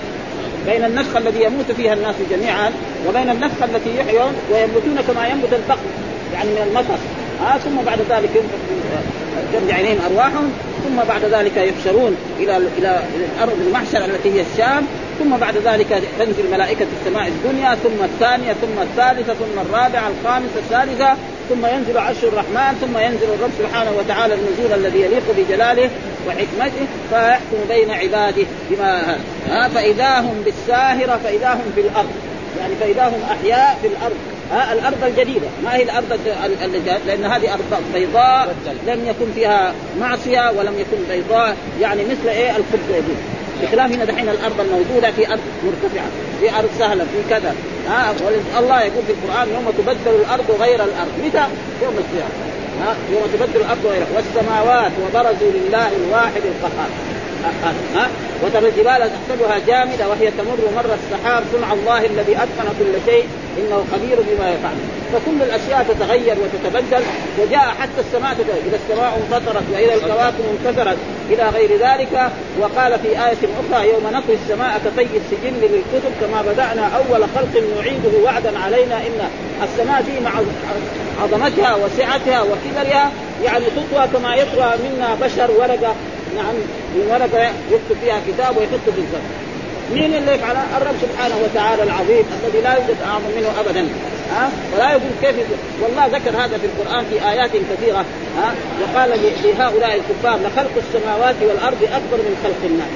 بين 0.66 0.84
النفخه 0.84 1.18
الذي 1.18 1.44
يموت 1.44 1.72
فيها 1.76 1.94
الناس 1.94 2.14
جميعا 2.30 2.72
وبين 3.08 3.30
النفخه 3.30 3.64
التي 3.64 3.96
يحيون 3.98 4.32
وينبتون 4.52 4.98
كما 5.06 5.28
ينبت 5.28 5.52
البقر 5.52 5.88
يعني 6.34 6.50
من 6.50 6.66
المطر. 6.68 6.98
آه 7.40 7.58
ثم 7.58 7.76
بعد 7.86 7.98
ذلك 8.10 8.30
ترجع 9.52 9.80
إليهم 9.80 9.98
أرواحهم 10.10 10.52
ثم 10.84 10.96
بعد 11.08 11.24
ذلك 11.24 11.56
يحشرون 11.56 12.16
إلى 12.38 12.56
إلى 12.56 13.02
الأرض 13.36 13.60
المحشر 13.66 14.04
التي 14.04 14.32
هي 14.32 14.44
الشام 14.52 14.86
ثم 15.18 15.36
بعد 15.36 15.56
ذلك 15.56 16.02
تنزل 16.18 16.50
ملائكة 16.52 16.86
السماء 17.00 17.28
الدنيا 17.28 17.74
ثم 17.74 18.04
الثانية 18.04 18.52
ثم 18.52 18.82
الثالثة 18.82 19.34
ثم 19.34 19.60
الرابعة 19.60 20.10
الخامسة 20.20 20.56
الثالثة 20.56 21.16
ثم 21.48 21.66
ينزل 21.66 21.98
عرش 21.98 22.24
الرحمن 22.24 22.78
ثم 22.80 22.98
ينزل 22.98 23.26
الرب 23.34 23.50
سبحانه 23.58 23.90
وتعالى 23.98 24.34
النزول 24.34 24.72
الذي 24.72 25.00
يليق 25.00 25.22
بجلاله 25.38 25.90
وحكمته 26.28 26.86
فيحكم 27.10 27.68
بين 27.68 27.90
عباده 27.90 28.46
بما 28.70 29.16
ها 29.48 29.68
فإذا 29.68 30.20
هم 30.20 30.42
بالساهرة 30.44 31.20
فإذا 31.24 31.52
هم 31.52 31.72
في 31.74 31.80
الأرض. 31.80 32.10
يعني 32.60 32.74
فإذا 32.80 33.08
هم 33.08 33.22
أحياء 33.30 33.78
في 33.82 33.88
الأرض. 33.88 34.16
ها 34.50 34.72
الأرض 34.72 35.04
الجديدة. 35.04 35.46
ما 35.64 35.76
هي 35.76 35.82
الأرض 35.82 36.18
لأن 37.06 37.24
هذه 37.24 37.52
أرض 37.54 37.82
بيضاء 37.94 38.54
لم 38.86 39.06
يكن 39.06 39.32
فيها 39.34 39.72
معصية 40.00 40.52
ولم 40.58 40.78
يكن 40.78 40.98
بيضاء 41.08 41.56
يعني 41.80 42.04
مثل 42.04 42.28
إيه؟ 42.28 42.50
الخبز 42.50 43.04
بخلاف 43.62 43.92
هنا 43.92 44.04
دحين 44.04 44.28
الأرض 44.28 44.60
الموجودة 44.60 45.10
في 45.10 45.28
أرض 45.28 45.40
مرتفعة 45.64 46.06
في 46.40 46.58
أرض 46.58 46.68
سهلة 46.78 47.04
في 47.04 47.30
كذا. 47.30 47.54
ها 47.88 48.14
الله 48.58 48.80
يقول 48.80 49.02
في 49.06 49.12
القرآن 49.12 49.48
يوم 49.48 49.72
تبدل 49.78 50.16
الأرض 50.20 50.50
غير 50.60 50.74
الأرض. 50.74 51.12
متى؟ 51.24 51.44
يوم 51.82 51.94
القيامة. 51.98 52.48
يوم 53.12 53.22
تبدل 53.32 53.60
الأرض 53.60 53.86
غير 53.86 54.06
والسماوات 54.16 54.92
وبرزوا 55.04 55.50
لله 55.52 55.88
الواحد 55.96 56.42
القهار. 56.44 56.88
ها? 57.94 58.08
وترى 58.44 58.68
الجبال 58.68 59.10
تحسبها 59.10 59.58
جامدة 59.66 60.08
وهي 60.08 60.30
تمر 60.30 60.58
مر 60.76 60.90
السحاب 60.94 61.42
صنع 61.52 61.72
الله 61.72 62.06
الذي 62.06 62.36
أتقن 62.36 62.68
كل 62.78 63.12
شيء 63.12 63.24
إنه 63.58 63.84
خبير 63.92 64.18
بما 64.20 64.50
يفعل. 64.50 64.76
فكل 65.12 65.42
الأشياء 65.42 65.86
تتغير 65.88 66.36
وتتبدل 66.42 67.02
وجاء 67.38 67.74
حتى 67.80 68.00
السماء 68.00 68.34
تتغير 68.34 68.62
إذا 68.66 68.76
السماء 68.76 69.20
انفطرت 69.22 69.62
واذا 69.72 69.94
الكواكب 69.94 70.44
انكسرت 70.52 70.96
إلى 71.30 71.48
غير 71.48 71.70
ذلك 71.70 72.30
وقال 72.60 72.98
في 72.98 73.08
آية 73.08 73.38
أخرى 73.60 73.88
يوم 73.88 74.02
نطوي 74.12 74.36
السماء 74.44 74.80
كطي 74.84 75.02
السجل 75.02 75.54
للكتب 75.62 76.12
كما 76.20 76.42
بدأنا 76.42 76.90
أول 76.96 77.24
خلق 77.36 77.62
نعيده 77.76 78.24
وعدا 78.24 78.58
علينا 78.58 78.96
إن 78.96 79.28
السماء 79.62 80.02
دي 80.02 80.20
مع 80.20 80.30
عظمتها 81.22 81.74
وسعتها 81.74 82.42
وكبرها 82.42 83.10
يعني 83.44 83.64
تطوى 83.64 84.08
كما 84.12 84.34
يطوى 84.34 84.72
منا 84.84 85.14
بشر 85.14 85.50
ورقة 85.50 85.94
نعم 86.36 86.54
من 86.94 87.06
ورقة 87.10 87.44
يكتب 87.46 87.96
فيها 88.04 88.20
كتاب 88.28 88.56
ويحط 88.56 88.84
في 88.84 89.00
الزمن 89.00 89.48
مين 89.94 90.14
اللي 90.14 90.34
يفعل؟ 90.34 90.56
الرب 90.76 90.94
سبحانه 91.02 91.34
وتعالى 91.44 91.82
العظيم 91.82 92.24
الذي 92.44 92.60
لا 92.60 92.72
يوجد 92.74 92.96
أعظم 93.06 93.30
منه 93.36 93.48
ابدا. 93.60 93.88
ها؟ 94.30 94.50
ولا 94.74 94.90
يقول 94.90 95.10
كيف 95.22 95.36
والله 95.82 96.06
ذكر 96.06 96.30
هذا 96.30 96.58
في 96.58 96.66
القرآن 96.66 97.04
في 97.10 97.30
آيات 97.30 97.50
كثيرة. 97.50 98.04
ها؟ 98.38 98.54
وقال 98.80 99.10
لهؤلاء 99.44 100.00
الكفار 100.00 100.38
لخلق 100.40 100.70
السماوات 100.76 101.34
والأرض 101.40 101.82
أكبر 101.82 102.16
من 102.16 102.36
خلق 102.44 102.62
الناس. 102.64 102.92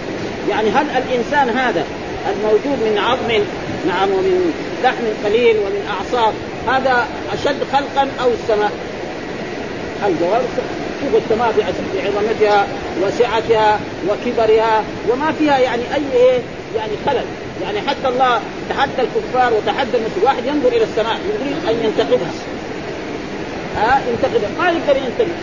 يعني 0.50 0.70
هل 0.70 0.86
الإنسان 1.02 1.58
هذا 1.58 1.84
الموجود 2.30 2.78
من 2.84 2.98
عظم 2.98 3.44
نعم 3.86 4.10
ومن 4.10 4.52
لحم 4.84 5.04
قليل 5.24 5.56
ومن 5.56 5.88
أعصاب 5.88 6.34
هذا 6.68 7.06
أشد 7.32 7.56
خلقا 7.72 8.08
أو 8.20 8.30
السماء؟ 8.30 8.72
الجواب 10.06 10.42
شوف 11.02 11.22
السماء 11.24 11.54
بعظمتها 11.94 12.66
وسعتها 13.02 13.80
وكبرها 14.08 14.82
وما 15.10 15.32
فيها 15.32 15.58
يعني 15.58 15.82
أي 15.94 16.02
إيه 16.14 16.38
يعني 16.76 16.92
خلل. 17.06 17.24
يعني 17.62 17.80
حتى 17.80 18.08
الله 18.08 18.40
تحدى 18.68 19.02
الكفار 19.02 19.52
وتحدى 19.54 19.96
المسلمين 19.96 20.24
واحد 20.24 20.46
ينظر 20.46 20.68
إلى 20.68 20.84
السماء 20.84 21.16
يريد 21.28 21.56
أن 21.68 21.84
ينتقدها. 21.84 22.32
ها؟ 23.76 24.00
ينتقدها. 24.10 24.50
ما 24.58 24.70
يقدر 24.70 24.96
ينتقد. 24.96 25.36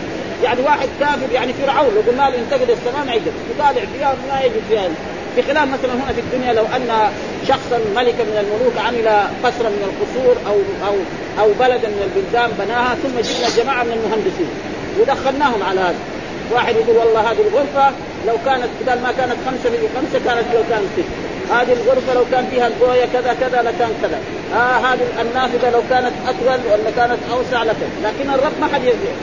يعني 0.44 0.60
واحد 0.62 0.88
كافر 1.00 1.32
يعني 1.32 1.52
فرعون 1.52 1.94
لو 1.94 2.00
قلنا 2.10 2.22
له 2.30 2.36
ينتقد 2.36 2.70
السماء 2.70 3.04
ما 3.06 3.12
يقدر. 3.12 3.30
يطالع 3.54 3.82
فيها 3.96 4.14
ما 4.28 4.40
يجد 4.40 4.62
فيها. 4.68 4.88
بخلاف 5.36 5.68
مثلا 5.68 5.92
هنا 5.94 6.12
في 6.12 6.20
الدنيا 6.20 6.52
لو 6.52 6.64
أن 6.76 7.10
شخصا 7.48 7.78
ملكا 7.96 8.24
من 8.24 8.36
الملوك 8.44 8.86
عمل 8.86 9.08
قصرا 9.44 9.68
من 9.68 9.82
القصور 9.90 10.36
أو 10.46 10.56
أو 10.88 10.94
أو 11.40 11.52
بلدا 11.60 11.88
من 11.88 12.02
البلدان 12.08 12.50
بناها 12.58 12.94
ثم 12.94 13.20
جبنا 13.20 13.48
جماعة 13.56 13.82
من 13.84 13.92
المهندسين. 13.92 14.69
ودخلناهم 15.00 15.62
على 15.62 15.80
هذا. 15.80 15.98
واحد 16.52 16.74
يقول 16.76 16.96
والله 16.96 17.20
هذه 17.20 17.40
الغرفة 17.48 17.92
لو 18.28 18.34
كانت 18.46 18.68
بدل 18.80 19.00
ما 19.02 19.12
كانت 19.18 19.36
خمسة 19.46 19.70
في 19.70 19.86
خمسة 19.96 20.24
كانت 20.24 20.44
لو 20.54 20.62
كانت 20.70 20.84
ست. 20.96 21.04
هذه 21.52 21.72
الغرفة 21.72 22.14
لو 22.14 22.24
كان 22.32 22.46
فيها 22.50 22.66
البوية 22.66 23.04
كذا 23.12 23.36
كذا 23.40 23.62
لكان 23.62 23.90
كذا. 24.02 24.18
آه 24.54 24.76
هذه 24.86 25.00
النافذة 25.20 25.70
لو 25.70 25.82
كانت 25.90 26.12
أطول 26.28 26.60
ولا 26.72 26.90
كانت 26.96 27.18
أوسع 27.32 27.62
لكان. 27.62 27.90
لكن 28.04 28.30
الرب 28.30 28.52
ما 28.60 28.66
حد 28.66 28.80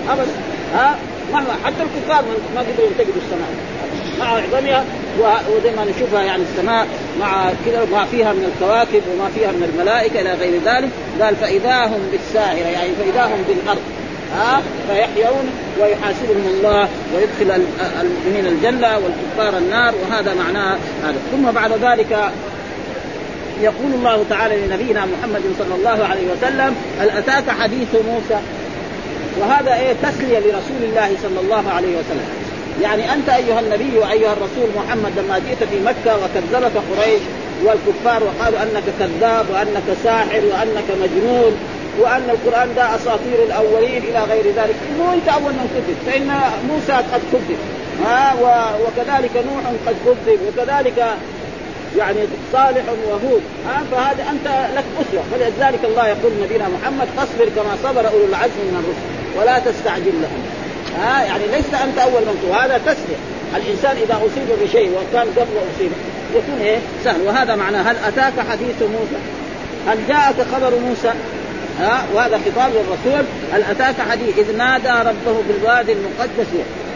ابدا 0.10 0.32
ها 0.74 0.96
مهما 1.34 1.54
حتى 1.66 1.84
الكفار 1.84 2.24
ما 2.56 2.62
قدروا 2.62 2.90
ينتقدوا 2.90 3.22
السماء. 3.26 3.50
مع 4.20 4.26
عظمها 4.26 4.84
وزي 5.52 5.72
ما 5.72 5.86
نشوفها 5.86 6.24
يعني 6.24 6.44
السماء 6.44 6.88
مع 7.20 7.50
كذا 7.66 7.86
ما 7.92 8.06
فيها 8.06 8.34
من 8.34 8.52
الكواكب 8.52 9.02
وما 9.14 9.30
فيها 9.36 9.52
من 9.52 9.74
الملائكة 9.74 10.22
إلى 10.22 10.34
غير 10.34 10.54
ذلك. 10.66 10.90
قال 11.22 11.36
فإذا 11.36 11.86
هم 11.86 12.10
بالساهره 12.12 12.68
يعني 12.68 12.90
فإذا 13.00 13.26
هم 13.26 13.44
بالأرض. 13.48 13.82
فيحيون 14.88 15.50
ويحاسبهم 15.82 16.48
الله 16.48 16.88
ويدخل 17.16 17.62
المؤمنين 18.02 18.46
الجنة 18.46 18.88
والكفار 18.98 19.58
النار 19.58 19.94
وهذا 19.96 20.34
معناه 20.34 20.78
هذا. 21.04 21.16
ثم 21.32 21.52
بعد 21.52 21.72
ذلك 21.72 22.32
يقول 23.62 23.94
الله 23.94 24.26
تعالى 24.30 24.56
لنبينا 24.56 25.06
محمد 25.06 25.42
صلى 25.60 25.76
الله 25.76 26.06
عليه 26.06 26.28
وسلم 26.32 26.76
هل 27.00 27.10
أتاك 27.10 27.50
حديث 27.50 27.88
موسى؟ 27.94 28.42
وهذا 29.40 29.74
إيه؟ 29.74 29.94
تسلية 30.04 30.40
لرسول 30.40 30.82
الله 30.84 31.10
صلى 31.24 31.40
الله 31.40 31.70
عليه 31.70 31.88
وسلم. 31.88 32.28
يعني 32.82 33.14
أنت 33.14 33.30
أيها 33.30 33.60
النبي 33.60 33.98
وأيها 33.98 34.34
الرسول 34.34 34.70
محمد 34.76 35.12
لما 35.18 35.40
جئت 35.40 35.70
في 35.70 35.80
مكة 35.86 36.16
وكذبك 36.16 36.72
قريش 36.92 37.22
والكفار 37.64 38.24
وقالوا 38.24 38.64
أنك 38.64 38.84
كذاب 39.00 39.46
وأنك 39.54 39.98
ساحر 40.04 40.42
وأنك 40.52 40.88
مجنون 41.02 41.58
وأن 42.00 42.30
القرآن 42.30 42.76
ده 42.76 42.96
أساطير 42.96 43.44
الأولين 43.48 44.04
إلى 44.04 44.20
غير 44.20 44.46
ذلك. 44.46 44.76
مو 45.00 45.14
انت 45.14 45.28
اول 45.28 45.52
من 45.52 45.68
كذب. 45.74 45.98
فإن 46.06 46.32
موسى 46.70 46.94
قد 46.94 47.22
كذب. 47.32 47.58
ها 48.06 48.34
وكذلك 48.84 49.32
نوح 49.36 49.64
قد 49.88 49.96
كذب. 50.06 50.40
وكذلك 50.48 51.06
يعني 51.98 52.20
صالح 52.54 52.84
وهود. 53.10 53.42
ها 53.68 53.84
فهذا 53.92 54.24
أنت 54.32 54.48
لك 54.78 54.84
أسوة. 55.02 55.24
فلذلك 55.32 55.80
الله 55.84 56.08
يقول 56.08 56.32
نبينا 56.44 56.68
محمد 56.68 57.08
فاصبر 57.18 57.50
كما 57.56 57.78
صبر 57.84 58.08
أولو 58.08 58.26
العزم 58.26 58.62
من 58.70 58.84
الرسل 58.84 59.40
ولا 59.40 59.60
تستعجل 59.60 60.22
لهم. 60.22 60.42
ها 61.00 61.24
يعني 61.24 61.48
ليس 61.48 61.74
أنت 61.84 61.98
أول 61.98 62.22
من 62.22 62.50
وهذا 62.50 62.78
تسلية. 62.78 63.20
الإنسان 63.56 63.96
إذا 64.04 64.16
أصيب 64.16 64.50
بشيء 64.64 64.90
وكان 64.90 65.28
قبل 65.38 65.56
أصيب 65.76 65.92
يكون 66.36 66.60
إيه؟ 66.62 66.78
سهل. 67.04 67.22
وهذا 67.22 67.56
معناه 67.56 67.82
هل 67.82 67.96
أتاك 68.08 68.34
حديث 68.52 68.82
موسى؟ 68.82 69.20
هل 69.88 69.98
جاءك 70.08 70.36
خبر 70.54 70.72
موسى؟ 70.88 71.14
ها 71.80 72.06
وهذا 72.14 72.40
خطاب 72.46 72.72
للرسول 72.72 73.26
هل 73.54 73.64
أتاك 73.64 73.96
حديث؟ 74.10 74.38
إذ 74.38 74.58
نادى 74.58 74.90
ربه 74.90 75.42
بالوادي 75.48 75.92
المقدس 75.92 76.48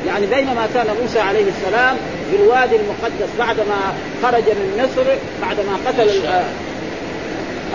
يعني 0.08 0.26
بينما 0.26 0.68
كان 0.74 0.88
موسى 1.02 1.20
عليه 1.20 1.46
السلام 1.48 1.96
في 2.32 2.36
الوادي 2.36 2.76
المقدس 2.76 3.30
بعدما 3.40 3.94
خرج 4.24 4.44
من 4.44 4.84
مصر 4.84 5.08
بعدما 5.42 5.78
قتل 5.88 6.10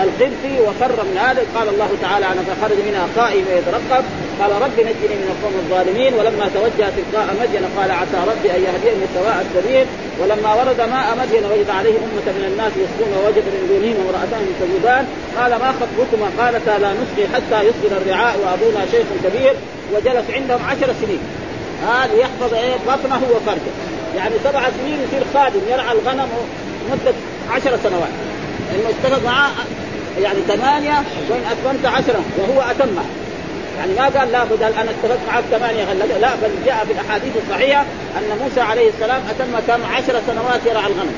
القبطي 0.02 0.60
وفر 0.60 1.04
من 1.04 1.18
هذا. 1.18 1.42
قال 1.54 1.68
الله 1.68 1.90
تعالى 2.02 2.26
عنه 2.26 2.42
فخرج 2.48 2.78
منها 2.88 3.06
خائفا 3.16 3.52
يترقب 3.58 4.04
قال 4.40 4.50
رب 4.62 4.76
نجني 4.78 5.16
من 5.22 5.28
القوم 5.34 5.54
الظالمين 5.62 6.14
ولما 6.14 6.50
توجه 6.54 6.90
تلقاء 6.96 7.26
مدين 7.40 7.64
قال 7.76 7.90
عسى 7.90 8.18
ربي 8.30 8.50
أن 8.56 8.60
يهديني 8.62 9.06
سواء 9.14 9.46
السبيل. 9.46 9.86
ولما 10.20 10.54
ورد 10.54 10.80
ماء 10.80 11.16
مدين 11.20 11.44
وجد 11.44 11.70
عليه 11.70 11.96
أمة 12.06 12.26
من 12.36 12.44
الناس 12.50 12.72
يسقون 12.82 13.10
ووجد 13.18 13.44
من 13.54 13.62
دونهم 13.70 13.96
امراتان 14.04 14.44
تجودان 14.60 15.04
قال 15.38 15.50
ما 15.62 15.70
خطبكما؟ 15.80 16.28
قالتا 16.38 16.74
لا 16.82 16.90
نسقي 17.00 17.24
حتى 17.34 17.58
يصدر 17.68 17.96
الرعاء 18.00 18.34
وأبونا 18.42 18.86
شيخ 18.92 19.06
كبير 19.24 19.54
وجلس 19.92 20.26
عندهم 20.36 20.60
عشر 20.70 20.88
سنين. 21.02 21.22
هذا 21.88 22.14
يحفظ 22.14 22.54
إيه؟ 22.54 22.74
بطنه 22.88 23.22
وفرجه. 23.34 23.72
يعني 24.16 24.34
سبع 24.44 24.62
سنين 24.78 24.98
يصير 25.04 25.22
خادم 25.34 25.60
يرعى 25.70 25.92
الغنم 25.92 26.28
مدة 26.90 27.14
عشر 27.50 27.78
سنوات. 27.84 28.14
لأنه 28.68 28.88
اتفق 28.88 29.24
معاه 29.24 29.50
يعني 30.22 30.38
ثمانية 30.48 31.02
وإن 31.30 31.42
أتممت 31.50 31.86
عشرة 31.86 32.20
وهو 32.38 32.70
أتمها 32.70 33.04
يعني 33.78 33.94
ما 33.94 34.20
قال 34.20 34.32
لا 34.32 34.44
بدل 34.44 34.64
أنا 34.64 34.90
اتفقت 34.90 35.18
معك 35.28 35.44
ثمانية 35.50 35.92
لا 36.20 36.34
بل 36.34 36.50
جاء 36.66 36.84
في 36.84 36.92
الأحاديث 36.92 37.32
الصحيحة 37.44 37.84
أن 38.18 38.38
موسى 38.42 38.60
عليه 38.60 38.88
السلام 38.88 39.22
أتم 39.30 39.58
كم؟ 39.66 39.94
عشر 39.94 40.20
سنوات 40.26 40.60
يرعى 40.66 40.86
الغنم. 40.86 41.14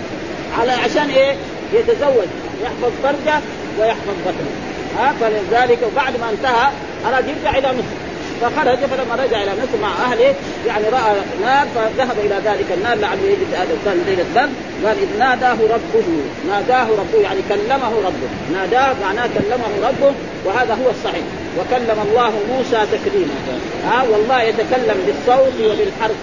على 0.59 0.73
عشان 0.73 1.11
إيه؟ 1.11 1.35
يتزوج 1.73 2.29
يحفظ 2.63 2.93
فرجة 3.03 3.41
ويحفظ 3.81 4.15
بطنه 4.27 4.53
ها؟ 4.99 5.15
فلذلك 5.21 5.79
وبعد 5.93 6.21
ما 6.21 6.31
انتهى 6.31 6.69
أراد 7.07 7.29
يرجع 7.29 7.59
إلى 7.59 7.69
مصر. 7.69 8.09
فخرج 8.41 8.79
فلما 8.79 9.25
رجع 9.25 9.43
إلى 9.43 9.53
مصر 9.53 9.83
مع 9.83 10.13
أهله 10.13 10.35
يعني 10.67 10.85
رأى 10.89 11.15
نار 11.43 11.67
فذهب 11.75 12.17
إلى 12.19 12.35
ذلك 12.45 12.67
النار 12.75 12.97
لعله 12.97 13.23
يجد 13.23 13.55
هذا 13.55 13.79
كان 13.85 14.05
ليلة 14.07 14.23
البرد 14.23 14.51
قال 14.87 14.97
إذ 14.99 15.19
ناداه 15.19 15.53
ربه 15.55 16.07
ناداه 16.49 16.87
ربه 16.99 17.23
يعني 17.23 17.41
كلمه 17.49 17.93
ربه. 18.07 18.29
ناداه 18.53 18.95
معناه 19.03 19.27
كلمه 19.27 19.89
ربه 19.89 20.13
وهذا 20.45 20.75
هو 20.75 20.91
الصحيح. 20.91 21.25
وكلم 21.59 22.07
الله 22.11 22.33
موسى 22.51 22.87
تكليما. 22.93 23.35
ها 23.85 24.05
والله 24.11 24.43
يتكلم 24.43 24.97
بالصوت 25.07 25.55
وبالحرف. 25.61 26.17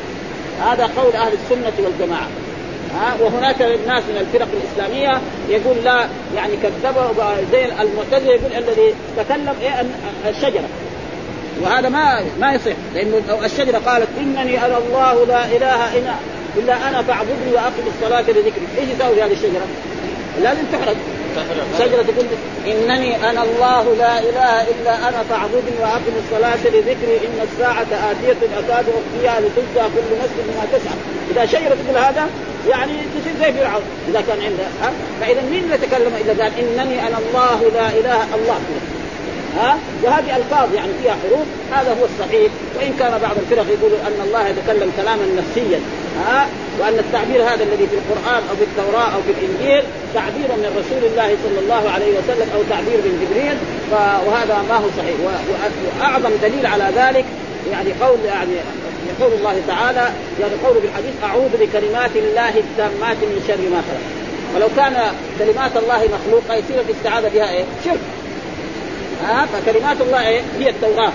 هذا 0.61 0.89
قول 0.97 1.13
أهل 1.13 1.33
السنة 1.33 1.85
والجماعة. 1.85 2.27
ها 2.95 3.15
وهناك 3.21 3.61
ناس 3.61 4.03
من 4.03 4.17
الفرق 4.17 4.47
الإسلامية 4.53 5.21
يقول 5.49 5.75
لا 5.83 6.07
يعني 6.35 6.53
كذبه 6.63 7.11
زي 7.51 7.65
المعتزلة 7.65 8.33
يقول 8.33 8.53
الذي 8.57 8.95
تكلم 9.17 9.53
إيه 9.61 9.85
الشجرة. 10.29 10.69
وهذا 11.61 11.89
ما 11.89 12.21
ما 12.39 12.53
يصح 12.53 12.71
لأنه 12.93 13.21
لو 13.29 13.43
الشجرة 13.45 13.77
قالت 13.77 14.07
إنني 14.19 14.65
أنا 14.65 14.77
الله 14.77 15.25
لا 15.25 15.45
إله 15.45 15.97
الا 15.97 16.13
إلا 16.57 16.89
أنا 16.89 17.01
فاعبدني 17.01 17.51
وأقم 17.53 17.83
الصلاة 17.95 18.21
لذكري، 18.21 18.67
إيش 18.79 18.89
يساوي 18.95 19.23
هذه 19.23 19.31
الشجرة؟ 19.31 19.67
لازم 20.43 20.63
تحرق. 20.71 20.95
شجرة 21.79 22.03
تقول 22.03 22.25
إنني 22.67 23.29
أنا 23.29 23.43
الله 23.43 23.95
لا 23.95 24.19
إله 24.19 24.61
إلا 24.61 25.09
أنا 25.09 25.23
فاعبدني 25.29 25.77
وأقم 25.81 26.13
الصلاة 26.25 26.67
لذكري 26.67 27.17
إن 27.25 27.47
الساعة 27.51 27.87
آتية 28.11 28.37
أكاد 28.59 28.85
أخفيها 28.89 29.39
لتجزى 29.39 29.85
كل 29.95 30.17
نفس 30.23 30.33
بما 30.37 30.65
تسعى، 30.73 30.97
إذا 31.31 31.45
شجرة 31.45 31.77
تقول 31.85 31.97
هذا 31.97 32.29
يعني 32.69 32.91
تصير 32.91 33.33
زي 33.39 33.53
فرعون 33.53 33.81
إذا 34.09 34.21
كان 34.21 34.41
عندها 34.41 34.93
فإذا 35.21 35.41
مين 35.41 35.63
اللي 35.63 35.77
تكلم 35.77 36.13
اذا 36.25 36.43
قال 36.43 36.51
إنني 36.59 37.07
أنا 37.07 37.17
الله 37.17 37.71
لا 37.73 37.87
إله 37.89 38.35
الله؟ 38.35 38.59
ها؟ 39.57 39.77
وهذه 40.03 40.35
ألفاظ 40.37 40.73
يعني 40.75 40.91
فيها 41.01 41.15
حروف 41.23 41.47
هذا 41.71 41.89
هو 41.99 42.05
الصحيح. 42.05 42.51
وإن 42.77 42.93
كان 42.99 43.11
بعض 43.21 43.35
الفرق 43.43 43.65
يقولوا 43.77 43.97
أن 44.07 44.27
الله 44.27 44.47
يتكلم 44.47 44.91
كلاما 44.97 45.25
نفسيا 45.39 45.79
ها؟ 46.25 46.47
وأن 46.79 46.99
التعبير 46.99 47.43
هذا 47.43 47.63
الذي 47.63 47.87
في 47.87 47.95
القرآن 48.01 48.41
أو 48.49 48.55
في 48.55 48.63
التوراة 48.63 49.09
أو 49.15 49.21
في 49.27 49.31
الإنجيل 49.31 49.83
تعبير 50.13 50.49
من 50.61 50.69
رسول 50.81 51.11
الله 51.11 51.37
صلى 51.45 51.59
الله 51.63 51.83
عليه 51.95 52.11
وسلم 52.17 52.47
أو 52.55 52.61
تعبير 52.69 52.97
من 53.05 53.13
جبريل 53.21 53.57
وهذا 54.27 54.65
ما 54.69 54.75
هو 54.75 54.89
صحيح. 54.97 55.15
وأعظم 55.99 56.29
دليل 56.41 56.65
على 56.65 56.87
ذلك 56.95 57.25
يعني 57.71 57.89
قول 58.01 58.19
يعني 58.25 58.55
يقول 59.11 59.33
الله 59.33 59.61
تعالى 59.67 60.09
يعني 60.41 60.53
قوله 60.65 60.79
في 60.79 60.87
الحديث 60.87 61.13
أعوذ 61.23 61.49
بكلمات 61.59 62.11
الله 62.15 62.49
التامات 62.49 63.17
من 63.17 63.43
شر 63.47 63.61
ما 63.73 63.81
خلق. 63.87 64.05
ولو 64.55 64.67
كان 64.77 64.95
كلمات 65.39 65.77
الله 65.77 66.09
مخلوقة 66.15 66.55
يصير 66.55 66.81
الاستعاذة 66.89 67.27
بها 67.33 67.49
إيه؟ 67.51 67.63
شرك. 67.85 67.99
ها 69.23 69.45
فكلمات 69.45 70.01
الله 70.01 70.27
إيه؟ 70.27 70.41
هي 70.59 70.69
التوراة 70.69 71.11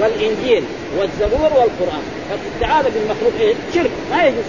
والإنجيل 0.00 0.64
والزبور 0.98 1.50
والقرآن. 1.52 2.02
فالاستعاذة 2.30 2.88
بالمخلوق 2.94 3.32
إيه؟ 3.40 3.54
شرك 3.74 3.90
ما 4.10 4.24
يجوز 4.24 4.44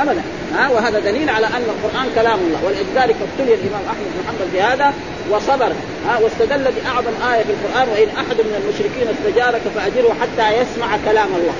ابدا. 0.00 0.22
ها 0.54 0.68
وهذا 0.68 1.00
دليل 1.00 1.30
على 1.30 1.46
أن 1.46 1.64
القرآن 1.74 2.06
كلام 2.14 2.38
الله. 2.38 2.60
ولذلك 2.66 3.16
ابتلي 3.26 3.54
الإمام 3.54 3.82
أحمد 3.86 4.06
بن 4.14 4.28
حنبل 4.28 4.48
بهذا 4.54 4.94
وصبر. 5.30 5.72
ها 6.08 6.18
واستدل 6.22 6.72
بأعظم 6.72 7.32
آية 7.32 7.42
في 7.42 7.50
القرآن 7.50 7.88
وإن 7.88 8.08
أحد 8.16 8.36
من 8.40 8.54
المشركين 8.60 9.06
استجارك 9.16 9.62
فأجره 9.74 10.16
حتى 10.20 10.56
يسمع 10.60 10.98
كلام 11.04 11.28
الله. 11.38 11.54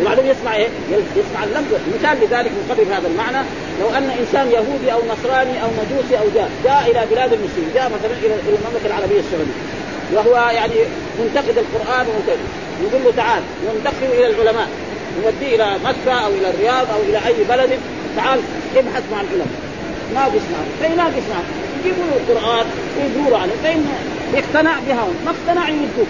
وبعدين 0.00 0.26
يسمع 0.26 0.56
إيه؟ 0.56 0.68
يسمع 1.16 1.44
اللفظ، 1.44 1.74
مثال 1.94 2.16
لذلك 2.22 2.50
نقرب 2.60 2.86
هذا 2.96 3.08
المعنى. 3.08 3.46
لو 3.80 3.88
أن 3.98 4.10
إنسان 4.20 4.46
يهودي 4.50 4.92
أو 4.92 5.00
نصراني 5.12 5.62
أو 5.62 5.68
مجوسي 5.80 6.18
أو 6.18 6.24
جاء 6.34 6.50
جاء 6.64 6.82
إلى 6.90 7.00
بلاد 7.10 7.32
المسلمين، 7.32 7.70
جاء 7.74 7.86
مثلا 7.96 8.14
إلى 8.24 8.34
المملكة 8.34 8.86
العربية 8.86 9.20
السعودية، 9.20 9.58
وهو 10.12 10.50
يعني 10.50 10.74
منتقد 11.18 11.58
القرآن 11.58 12.06
ومنتقد. 12.06 12.38
يقول 12.82 13.04
له 13.04 13.12
تعال 13.16 13.42
وندخله 13.66 14.12
إلى 14.12 14.26
العلماء 14.26 14.68
نوديه 15.24 15.56
إلى 15.56 15.76
مكة 15.84 16.12
أو 16.12 16.30
إلى 16.30 16.50
الرياض 16.50 16.90
أو 16.90 17.00
إلى 17.02 17.18
أي 17.26 17.44
بلد 17.48 17.78
تعال 18.16 18.40
ابحث 18.76 19.02
مع 19.12 19.20
العلماء. 19.20 19.48
ما 20.14 20.28
بيسمع 20.28 20.58
فيناقش 20.82 21.26
معه. 21.30 21.44
يجيبوا 21.80 22.04
له 22.04 22.16
القرآن 22.16 22.66
ويقولوا 22.98 23.38
عليه. 23.38 23.52
فان 23.62 23.86
اقتنع 24.34 24.74
بها 24.88 25.06
ما 25.24 25.30
اقتنع 25.30 25.68
يردوه. 25.68 26.06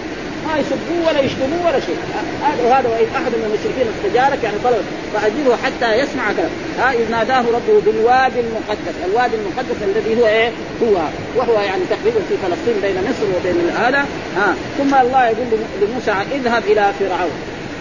ما 0.47 0.53
يسبوه 0.59 1.07
ولا 1.07 1.19
يشتموه 1.19 1.61
ولا 1.67 1.79
شيء. 1.79 1.97
هذا 2.43 2.63
وهذا 2.63 2.89
وإن 2.89 3.07
أحد 3.15 3.31
من 3.31 3.45
المشركين 3.49 3.87
استجارك 3.93 4.43
يعني 4.43 4.57
طلب 4.63 4.83
فاجره 5.13 5.55
حتى 5.63 5.99
يسمع 6.01 6.33
كلام 6.37 6.51
ها 6.79 6.93
إذ 6.93 7.11
ناداه 7.11 7.43
ربه 7.57 7.81
بالوادي 7.85 8.39
المقدس، 8.39 8.95
الوادي 9.05 9.35
المقدس 9.35 9.77
الذي 9.81 10.21
هو 10.21 10.27
إيه؟ 10.27 10.49
هو. 10.83 10.95
وهو 11.35 11.61
يعني 11.61 11.83
تقريبا 11.89 12.19
في 12.29 12.35
فلسطين 12.43 12.75
بين 12.81 12.95
مصر 13.09 13.25
وبين 13.37 13.69
هذا. 13.69 14.05
ها 14.37 14.55
ثم 14.77 14.95
الله 14.95 15.25
يقول 15.25 15.47
لموسى 15.81 16.13
اذهب 16.35 16.63
إلى 16.67 16.91
فرعون. 16.99 17.37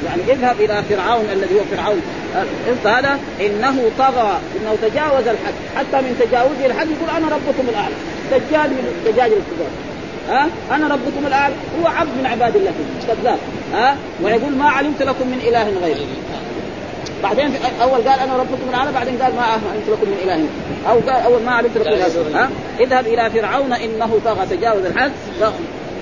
يعني 0.06 0.22
اذهب 0.32 0.56
إلى 0.60 0.82
فرعون 0.90 1.24
الذي 1.32 1.54
هو 1.54 1.64
فرعون. 1.76 2.02
هذا 2.84 3.18
إنه 3.40 3.90
طغى 3.98 4.40
إنه 4.56 4.76
تجاوز 4.82 5.26
الحد. 5.28 5.54
حتى 5.76 5.96
من 6.04 6.12
تجاوزه 6.20 6.66
الحد 6.66 6.86
يقول 6.90 7.10
أنا 7.16 7.26
ربكم 7.36 7.68
الأعلى. 7.68 7.94
دجال 8.30 8.70
من 8.70 9.02
دجاج 9.06 9.30
الكبار. 9.30 9.91
ها؟ 10.28 10.48
أنا 10.70 10.88
ربكم 10.88 11.26
الاعلى 11.26 11.54
هو 11.80 11.86
عبد 11.86 12.10
من 12.18 12.26
عباد 12.26 12.56
الله. 12.56 12.72
كذاب 13.08 13.38
ها؟ 13.74 13.96
ويقول 14.22 14.52
ما 14.52 14.68
علمت 14.68 15.02
لكم 15.02 15.28
من 15.28 15.40
إله 15.48 15.72
غيري. 15.82 16.06
بعدين 17.22 17.54
أول 17.82 18.08
قال 18.08 18.20
أنا 18.20 18.36
ربكم 18.36 18.68
الاعلى 18.70 18.92
بعدين 18.92 19.22
قال 19.22 19.34
ما 19.36 19.42
علمت 19.42 19.88
لكم 19.88 20.10
من 20.10 20.18
إله. 20.24 20.46
أو 20.90 20.98
قال 20.98 21.22
أول 21.24 21.42
ما 21.42 21.52
علمت 21.52 21.76
لكم 21.76 21.90
من 21.90 22.34
ها؟ 22.34 22.50
اذهب 22.80 23.06
إلى 23.06 23.30
فرعون 23.30 23.72
إنه 23.72 24.20
طغى 24.24 24.46
تجاوز 24.56 24.84
الحد 24.84 25.12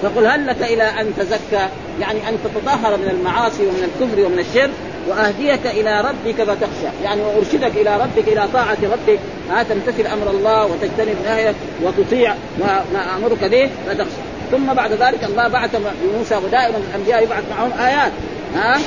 فقل 0.03 0.27
هل 0.27 0.47
لك 0.47 0.63
إلى 0.63 0.83
أن 0.83 1.13
تزكى؟ 1.19 1.69
يعني 2.01 2.29
أن 2.29 2.39
تتطهر 2.45 2.97
من 2.97 3.09
المعاصي 3.11 3.63
ومن 3.63 3.85
الكفر 3.85 4.27
ومن 4.27 4.39
الشرك. 4.39 4.71
واهديك 5.09 5.67
إلى 5.67 6.01
ربك 6.01 6.43
فتخشى. 6.43 7.05
يعني 7.05 7.21
وأرشدك 7.23 7.73
إلى 7.77 7.97
ربك 7.97 8.29
إلى 8.29 8.49
طاعة 8.53 8.79
ربك. 8.83 9.19
ها 9.51 9.63
تمتثل 9.63 10.07
أمر 10.07 10.31
الله 10.31 10.65
وتجتنب 10.65 11.17
نهيه 11.25 11.55
وتطيع 11.83 12.35
ما, 12.61 12.85
ما 12.93 13.17
أمرك 13.17 13.45
به 13.45 13.71
فتخشى. 13.87 14.21
ثم 14.51 14.75
بعد 14.75 14.93
ذلك 14.93 15.25
الله 15.25 15.49
بعث 15.49 15.77
موسى 16.19 16.37
ودائما 16.37 16.79
الأنبياء 16.91 17.23
يبعث 17.23 17.43
معهم 17.51 17.73
آيات. 17.87 18.13
ها؟ 18.55 18.79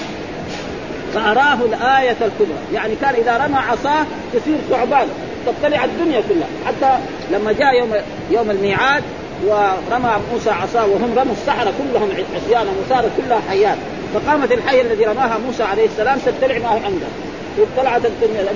فأراه 1.13 1.58
الآية 1.65 2.17
الكبرى. 2.21 2.58
يعني 2.73 2.95
كان 3.02 3.15
إذا 3.15 3.38
رمى 3.38 3.58
عصاه 3.58 4.06
تصير 4.34 4.58
ثعبان. 4.69 5.08
تبتلع 5.45 5.84
الدنيا 5.84 6.21
كلها. 6.30 6.47
حتى 6.65 6.99
لما 7.32 7.52
جاء 7.52 7.80
يوم 7.80 7.93
يوم 8.32 8.52
الميعاد 8.52 9.04
ورمى 9.45 10.12
موسى 10.34 10.49
عصاه 10.49 10.86
وهم 10.86 11.13
رموا 11.17 11.34
السحرة 11.34 11.73
كلهم 11.78 12.10
عصيانا 12.36 12.69
وصارت 12.86 13.12
كلها 13.17 13.41
حيات. 13.49 13.78
فقامت 14.13 14.52
الحيه 14.52 14.82
الذي 14.82 15.06
رماها 15.06 15.38
موسى 15.38 15.63
عليه 15.63 15.86
السلام 15.86 16.19
تبتلع 16.19 16.58
ما 16.58 16.76
هي 16.76 16.86
عنده 16.86 17.06
ابتلعت 17.60 18.02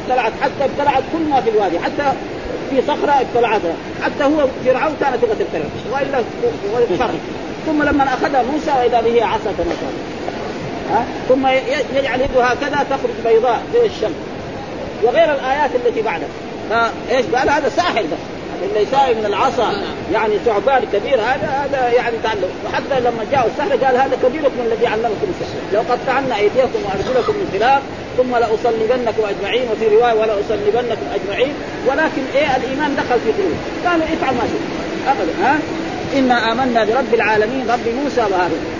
ابتلعت 0.04 0.32
حتى 0.42 0.66
ابتلعت 0.66 1.04
كل 1.14 1.30
ما 1.30 1.42
في 1.42 1.50
الوادي 1.50 1.80
حتى 1.80 2.14
في 2.70 2.82
صخرة 2.88 3.12
ابتلعتها 3.12 3.74
حتى 4.04 4.24
هو 4.24 4.48
فرعون 4.66 4.96
كانت 5.02 5.16
تبغى 5.16 5.36
تبتلع. 5.36 5.66
وإلا 5.92 6.24
فرق 7.00 7.20
ثم 7.66 7.84
لما 7.84 8.04
أخذها 8.04 8.44
موسى 8.44 8.72
واذا 8.80 9.02
به 9.02 9.26
عصا 9.26 9.52
كما 9.58 9.74
ها؟ 10.92 11.06
ثم 11.30 11.48
يجعل 11.98 12.22
يده 12.22 12.44
هكذا 12.44 12.86
تخرج 12.90 13.34
بيضاء 13.34 13.62
زي 13.74 13.86
الشمس. 13.86 14.16
وغير 15.04 15.34
الآيات 15.34 15.70
التي 15.76 16.02
بعدها. 16.02 16.28
فإيش 16.70 17.26
قال؟ 17.26 17.50
هذا 17.50 17.70
ساحر 17.70 18.02
بس. 18.02 18.37
يساوي 18.76 19.14
من 19.14 19.26
العصا 19.26 19.74
يعني 20.14 20.34
ثعبان 20.46 20.84
كبير 20.94 21.16
هذا 21.16 21.48
هذا 21.64 21.90
يعني 21.90 22.16
تعلم. 22.24 22.50
وحتى 22.66 23.00
لما 23.00 23.26
جاء 23.32 23.52
السحر 23.52 23.86
قال 23.86 23.98
هذا 23.98 24.18
كبيركم 24.24 24.60
الذي 24.66 24.88
علمكم 24.88 25.28
السحر. 25.30 25.60
لو 25.74 25.82
قطعنا 25.92 26.36
أيديكم 26.38 26.80
وأرجلكم 26.86 27.34
من 27.34 27.48
خلاف 27.54 27.82
ثم 28.18 28.36
لأصلبنكم 28.36 29.24
أجمعين 29.30 29.66
وفي 29.72 29.96
رواية 29.96 30.14
ولأصلبنكم 30.14 31.08
أجمعين 31.18 31.54
ولكن 31.88 32.22
إيه 32.36 32.56
الإيمان 32.56 32.96
دخل 32.96 33.20
في 33.20 33.32
قلوب؟ 33.38 33.58
قالوا 33.86 34.06
افعل 34.06 34.34
ما 34.34 34.44
شئت. 34.52 34.66
ابدا 35.08 35.34
ها؟ 35.44 35.60
إنا 36.18 36.52
آمنا 36.52 36.84
برب 36.86 37.14
العالمين 37.14 37.70
رب 37.70 37.88
موسى 38.04 38.22
وهارون. 38.22 38.77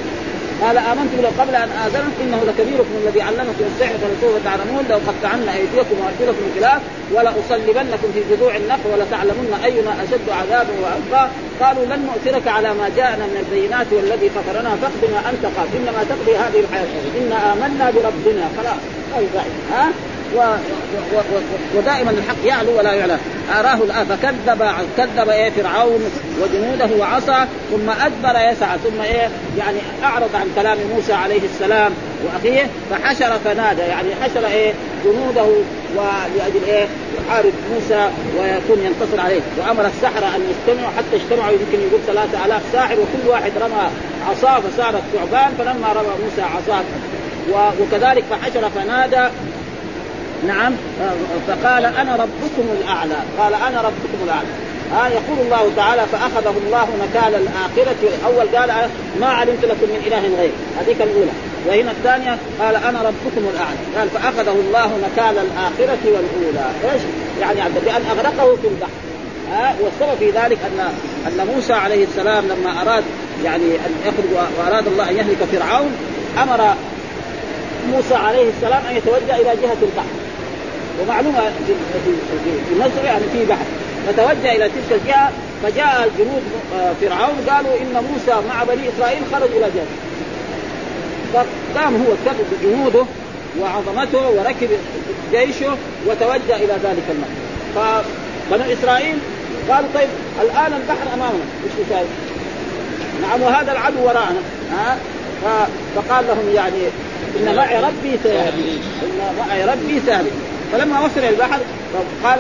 قال 0.62 0.78
آمنت 0.78 1.12
له 1.24 1.32
قبل 1.40 1.56
أن 1.56 1.70
اذنكم 1.86 2.22
إنه 2.24 2.42
لكبيركم 2.48 2.94
الذي 3.04 3.22
علمكم 3.22 3.66
السحر 3.72 3.94
فلسوف 3.98 4.34
تعلمون 4.46 4.84
لو 4.90 5.00
قطعن 5.08 5.50
أيديكم 5.50 5.96
وأرجلكم 6.02 6.46
خلاف 6.56 6.82
ولأصلبنكم 7.14 8.08
في 8.14 8.22
جذوع 8.30 8.56
النخل 8.56 8.90
ولتعلمن 8.94 9.60
أينا 9.64 9.92
أشد 10.04 10.30
عذابا 10.30 10.74
وأبقى. 10.84 11.30
قالوا 11.62 11.86
لن 11.86 12.00
نؤثرك 12.08 12.48
على 12.48 12.74
ما 12.74 12.90
جاءنا 12.98 13.26
من 13.26 13.38
البينات 13.44 13.88
والذي 13.92 14.30
فطرنا 14.30 14.70
فاقض 14.82 15.04
ما 15.14 15.30
أنت 15.30 15.44
قال 15.58 15.68
إنما 15.78 16.02
تقضي 16.10 16.36
هذه 16.38 16.60
الحياة. 16.60 16.88
إنا 17.20 17.54
آمنا 17.54 17.92
بربنا. 17.92 18.46
خلاص 18.58 18.82
ها؟ 19.72 19.90
و... 20.36 20.40
و... 20.40 21.18
و... 21.18 21.78
ودائما 21.78 22.12
الحق 22.12 22.46
يعلو 22.46 22.78
ولا 22.78 22.94
يعلى. 22.94 23.18
أراه 23.60 23.76
الآن 23.76 24.06
فكذب 24.06 24.72
كذب 24.98 25.30
إيه 25.30 25.50
فرعون 25.50 26.12
وجنوده 26.42 26.90
وعصى 27.00 27.46
ثم 27.72 27.90
أدبر 27.90 28.52
يسعى 28.52 28.78
ثم 28.84 29.02
إيه 29.02 29.30
يعني 29.58 29.78
أعرض 30.04 30.30
عن 30.36 30.48
كلام 30.56 30.78
موسى 30.96 31.14
عليه 31.14 31.42
السلام 31.44 31.92
وأخيه 32.26 32.68
فحشر 32.92 33.40
فنادى. 33.46 33.82
يعني 33.82 34.10
حشر 34.22 34.48
إيه 34.48 34.74
جنوده 35.06 35.46
ولاجل 35.96 36.64
إيه 36.68 36.88
يحارب 37.18 37.54
موسى 37.74 38.10
ويكون 38.40 38.86
ينتصر 38.86 39.22
عليه. 39.22 39.42
وأمر 39.58 39.86
السحرة 39.86 40.36
أن 40.36 40.42
يجتمعوا 40.50 40.92
حتى 40.98 41.16
اجتمعوا 41.16 41.52
يمكن 41.52 41.88
يقول 41.88 42.02
ثلاثة 42.08 42.46
آلاف 42.46 42.62
ساحر 42.74 42.94
وكل 42.94 43.30
واحد 43.30 43.52
رمى 43.62 43.90
عصاه 44.30 44.60
فصارت 44.60 45.02
ثعبان 45.14 45.52
فلما 45.58 45.88
رمى 45.94 46.24
موسى 46.24 46.42
عصاه. 46.42 46.84
وكذلك 47.82 48.24
فحشر 48.30 48.70
فنادى 48.70 49.30
نعم. 50.48 50.74
فقال 51.48 51.86
أنا 51.86 52.16
ربكم 52.16 52.68
الأعلى. 52.82 53.18
قال 53.40 53.54
أنا 53.54 53.82
ربكم 53.82 54.20
الأعلى. 54.24 54.48
ها 54.94 55.08
يقول 55.08 55.46
الله 55.46 55.72
تعالى 55.76 56.02
فأخذه 56.12 56.56
الله 56.66 56.88
نكال 57.04 57.36
الآخرة. 57.36 58.18
أول 58.26 58.58
قال 58.58 58.90
ما 59.20 59.28
علمت 59.28 59.66
لكم 59.66 59.88
من 59.90 60.02
إله 60.08 60.22
غير. 60.40 60.52
هذيك 60.80 61.02
الأولى. 61.02 61.32
وهنا 61.68 61.92
الثانية 61.92 62.38
قال 62.60 62.76
أنا 62.76 63.00
ربكم 63.02 63.50
الأعلى. 63.54 63.78
قال 63.98 64.10
فأخذه 64.10 64.56
الله 64.68 64.86
نكال 64.86 65.38
الآخرة 65.46 66.04
والأولى. 66.06 66.66
إيش؟ 66.94 67.02
يعني 67.42 67.60
بأن 67.86 68.02
أغرقه 68.12 68.56
في 68.56 68.68
البحر. 68.68 68.92
ها 69.52 69.76
والسبب 69.82 70.18
في 70.20 70.26
ذلك 70.26 70.58
أن 70.66 70.80
أن 71.28 71.48
موسى 71.56 71.74
عليه 71.74 72.04
السلام 72.04 72.46
لما 72.46 72.82
أراد 72.82 73.04
يعني 73.46 73.66
أن 73.66 73.92
يخرج 74.06 74.48
وأراد 74.60 74.88
الله 74.88 75.10
أن 75.10 75.16
يهلك 75.16 75.38
فرعون 75.52 75.92
أمر 76.44 76.74
موسى 77.92 78.16
عليه 78.16 78.50
السلام 78.50 78.82
أن 78.90 78.96
يتوجه 78.96 79.36
إلى 79.36 79.62
جهة 79.62 79.78
البحر. 79.82 80.27
ومعلومة 81.02 81.40
في 82.70 82.76
مصر 82.80 83.06
يعني 83.06 83.24
في 83.34 83.46
بحر. 83.46 83.66
فتوجه 84.08 84.56
إلى 84.56 84.70
تلك 84.70 85.02
الجهة 85.02 85.32
فجاء 85.64 86.10
جنود 86.20 86.44
آه، 86.76 86.94
فرعون 87.02 87.36
قالوا 87.50 87.78
إن 87.82 88.04
موسى 88.12 88.48
مع 88.50 88.64
بني 88.64 88.90
إسرائيل 88.90 89.22
خرج 89.32 89.50
إلى 89.52 89.66
جهه 89.76 89.88
فقام 91.34 91.96
هو 91.96 92.14
كتب 92.26 92.46
بجنوده 92.52 93.06
وعظمته 93.60 94.30
وركب 94.30 94.70
جيشه 95.32 95.76
وتوجه 96.08 96.56
إلى 96.56 96.74
ذلك 96.84 97.04
المكان. 97.10 97.48
فبنو 97.76 98.74
إسرائيل 98.74 99.18
قالوا 99.70 99.90
طيب 99.94 100.10
الآن 100.42 100.74
البحر 100.74 101.14
أمامنا. 101.14 101.46
إيش 101.64 101.88
نسوي؟ 101.88 102.08
نعم 103.22 103.42
وهذا 103.42 103.72
العدو 103.72 104.06
وراءنا. 104.06 104.42
ها؟ 104.72 104.98
فقال 105.96 106.28
لهم 106.28 106.56
يعني 106.56 106.82
إن 107.40 107.56
معي 107.56 107.80
ربي 107.80 108.18
سيهدي. 108.24 108.80
إن 109.04 109.36
معي 109.40 109.66
ربي 109.66 110.02
سيهدي. 110.06 110.30
فلما 110.72 111.00
وصل 111.00 111.20
البحر 111.20 111.60
قال 112.24 112.40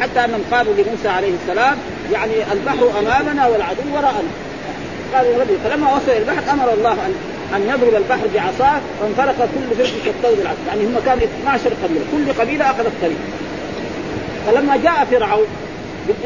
حتى 0.00 0.24
أنهم 0.24 0.42
قالوا 0.52 0.72
لموسى 0.74 1.08
عليه 1.08 1.32
السلام 1.42 1.78
يعني 2.12 2.52
البحر 2.52 2.90
أمامنا 2.98 3.46
والعدو 3.46 3.82
وراءنا 3.94 4.30
قال 5.14 5.26
يا 5.26 5.38
ربي 5.38 5.58
فلما 5.64 5.96
وصل 5.96 6.10
البحر 6.10 6.52
أمر 6.52 6.72
الله 6.72 6.92
ان 6.92 7.14
أن 7.56 7.62
يضرب 7.62 7.94
البحر 7.94 8.26
بعصاه 8.34 8.80
فانفرق 9.00 9.36
كل 9.54 9.76
فرق 9.76 9.92
كالطود 10.04 10.40
العسل 10.40 10.58
يعني 10.68 10.84
هم 10.84 10.96
كانوا 11.06 11.24
12 11.42 11.70
قبيلة 11.84 12.04
كل 12.12 12.42
قبيلة 12.42 12.64
أخذت 12.70 12.92
طريق 13.02 13.18
فلما 14.46 14.76
جاء 14.76 15.06
فرعون 15.10 15.46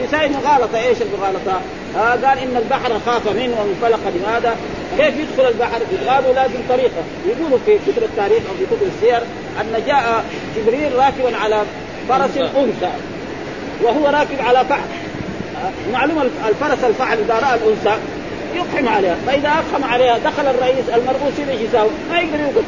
يساوي 0.04 0.28
مغالطة 0.28 0.78
إيش 0.78 0.98
المغالطة؟ 1.02 1.60
آه 1.96 2.10
قال 2.10 2.38
إن 2.38 2.56
البحر 2.56 3.00
خاف 3.06 3.28
منه 3.36 3.54
وانفلق 3.60 4.00
لماذا؟ 4.16 4.56
كيف 4.98 5.14
يدخل 5.18 5.48
البحر؟ 5.48 5.80
قالوا 6.08 6.32
لازم 6.34 6.58
طريقه؟ 6.68 7.02
يقولوا 7.26 7.58
في 7.66 7.78
كتب 7.86 8.02
التاريخ 8.02 8.42
أو 8.48 8.54
في 8.58 8.66
كتب 8.66 8.88
السير 8.96 9.22
أن 9.60 9.82
جاء 9.86 10.24
جبريل 10.56 10.96
راكبا 10.96 11.36
على 11.36 11.62
فرس 12.08 12.36
أنثى 12.36 12.92
وهو 13.82 14.06
راكب 14.06 14.40
على 14.40 14.64
فحل 14.64 15.00
معلومه 15.92 16.22
الفرس 16.48 16.84
الفحل 16.84 17.18
إذا 17.18 17.34
رأى 17.34 17.54
الأنثى 17.54 18.00
يقحم 18.54 18.88
عليها 18.88 19.16
فإذا 19.26 19.48
أقحم 19.48 19.84
عليها 19.84 20.18
دخل 20.18 20.46
الرئيس 20.46 20.88
المرؤوس 20.94 21.32
إيش 21.50 21.60
يساوي؟ 21.60 21.90
ما 22.10 22.18
يقدر 22.20 22.40
يوقف. 22.40 22.64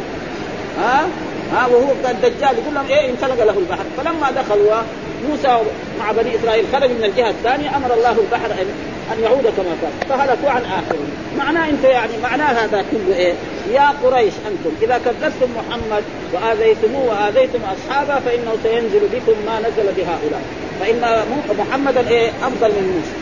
ها؟ 0.79 1.07
ها؟ 1.53 1.67
وهو 1.67 1.93
الدجال 2.11 2.59
يقول 2.59 2.75
لهم 2.75 2.87
إيه 2.89 3.11
انفلق 3.11 3.45
له 3.45 3.59
البحر. 3.59 3.85
فلما 3.97 4.31
دخلوا 4.31 4.83
موسى 5.29 5.59
مع 5.99 6.13
بني 6.13 6.37
إسرائيل 6.37 6.65
خرج 6.73 6.91
من 6.91 7.05
الجهة 7.05 7.31
الثانية 7.31 7.77
أمر 7.77 7.95
الله 7.95 8.11
البحر 8.11 8.51
أن 8.51 8.67
أن 9.13 9.23
يعود 9.23 9.43
كما 9.43 9.77
كان. 9.83 9.93
فهلكوا 10.09 10.51
عن 10.51 10.63
اخرهم 10.63 11.11
معناه 11.39 11.71
أنت 11.71 11.85
يعني 11.85 12.13
معناه 12.23 12.53
هذا 12.65 12.85
كله 12.91 13.17
إيه؟ 13.17 13.35
يا 13.73 13.95
قريش 14.05 14.35
أنتم. 14.49 14.71
إذا 14.83 15.01
كذبتم 15.05 15.49
محمد 15.57 16.03
وآذيتموه 16.33 17.05
وآذيتم 17.05 17.59
أصحابه 17.65 18.21
فإنه 18.21 18.53
سينزل 18.63 19.01
بكم 19.01 19.37
ما 19.47 19.59
نزل 19.59 19.93
بهؤلاء. 19.97 20.43
فإن 20.81 21.25
محمدا 21.59 22.09
إيه؟ 22.09 22.29
أفضل 22.29 22.69
من 22.69 22.95
موسى. 22.97 23.17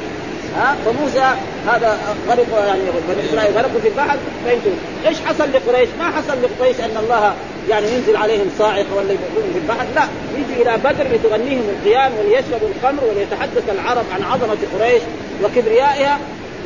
ها؟ 0.56 0.76
فموسى 0.84 1.34
هذا 1.66 1.98
غرق 2.28 2.66
يعني 2.66 2.80
بني 3.08 3.30
إسرائيل 3.30 3.56
غرقوا 3.56 3.80
في 3.80 3.88
البحر. 3.88 4.16
فانتم 4.44 4.70
إيش 5.06 5.16
حصل 5.20 5.44
لقريش؟ 5.52 5.88
ما 5.98 6.04
حصل 6.04 6.38
لقريش 6.42 6.80
أن 6.80 6.96
الله 7.02 7.34
يعني 7.68 7.86
ينزل 7.88 8.16
عليهم 8.16 8.50
صاعق 8.58 8.86
ولا 8.96 9.12
يبعدون 9.12 9.50
في 9.52 9.58
البحر؟ 9.58 9.86
لا 9.94 10.04
يجي 10.38 10.62
إلى 10.62 10.76
بدر 10.76 11.06
لتغنيهم 11.14 11.62
القيام 11.68 12.12
وليشربوا 12.18 12.68
الخمر 12.76 13.04
وليتحدث 13.04 13.70
العرب 13.70 14.04
عن 14.14 14.22
عظمة 14.22 14.56
قريش 14.78 15.02
وكبريائها. 15.44 16.18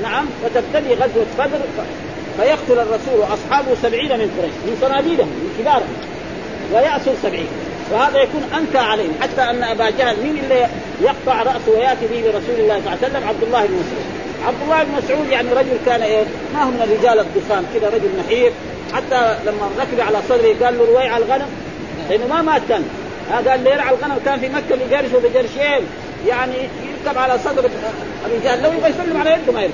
نعم 0.02 0.26
وتبتدي 0.44 0.94
غزوة 0.94 1.26
بدر 1.38 1.60
فيقتل 2.36 2.78
الرسول 2.78 3.18
وأصحابه 3.18 3.74
سبعين 3.82 4.08
من 4.08 4.30
قريش 4.38 4.54
من 4.66 4.78
صناديدهم 4.80 5.28
من 5.28 5.56
كبارهم 5.58 5.96
ويأسر 6.72 7.12
سبعين 7.22 7.46
وهذا 7.92 8.18
يكون 8.18 8.42
أنكى 8.58 8.78
عليهم 8.78 9.12
حتى 9.20 9.42
أن 9.42 9.62
أبا 9.62 9.90
جهل 9.90 10.16
مين 10.22 10.38
اللي 10.44 10.66
يقطع 11.02 11.42
رأسه 11.42 11.70
ويأتي 11.76 12.06
به 12.06 12.16
لرسول 12.16 12.58
الله 12.58 12.80
صلى 12.80 12.94
الله 12.94 12.98
عليه 13.02 13.06
وسلم؟ 13.06 13.28
عبد 13.28 13.42
الله 13.42 13.66
بن 13.66 13.74
مسعود. 13.74 14.04
عبد 14.46 14.62
الله 14.64 14.82
بن 14.84 14.90
مسعود 15.04 15.28
يعني 15.28 15.52
رجل 15.52 15.76
كان 15.86 16.02
إيه؟ 16.02 16.24
ما 16.54 16.62
هو 16.62 16.70
من 16.70 16.82
الرجال 16.82 17.26
كذا 17.74 17.88
رجل 17.88 18.08
نحيف. 18.24 18.52
حتى 18.94 19.36
لما 19.46 19.70
ركب 19.78 20.00
على 20.00 20.18
صدره 20.28 20.64
قال 20.64 20.78
له 20.78 20.84
رويع 20.84 21.16
الغنم. 21.16 21.48
لأنه 22.10 22.26
ما 22.26 22.42
مات 22.42 22.62
كان. 22.68 22.84
هذا 23.32 23.50
قال 23.50 23.66
يرعى 23.66 23.94
الغنم 23.94 24.18
كان 24.24 24.40
في 24.40 24.48
مكة 24.48 24.76
بجرش 24.86 25.14
وبجرشين 25.14 25.86
يعني 26.26 26.54
يركب 27.04 27.18
على 27.18 27.38
صدر 27.38 27.70
الرجال 28.26 28.62
لو 28.62 28.72
يبغى 28.72 28.90
يسلم 28.90 29.20
على 29.20 29.30
يده 29.30 29.52
ما 29.52 29.68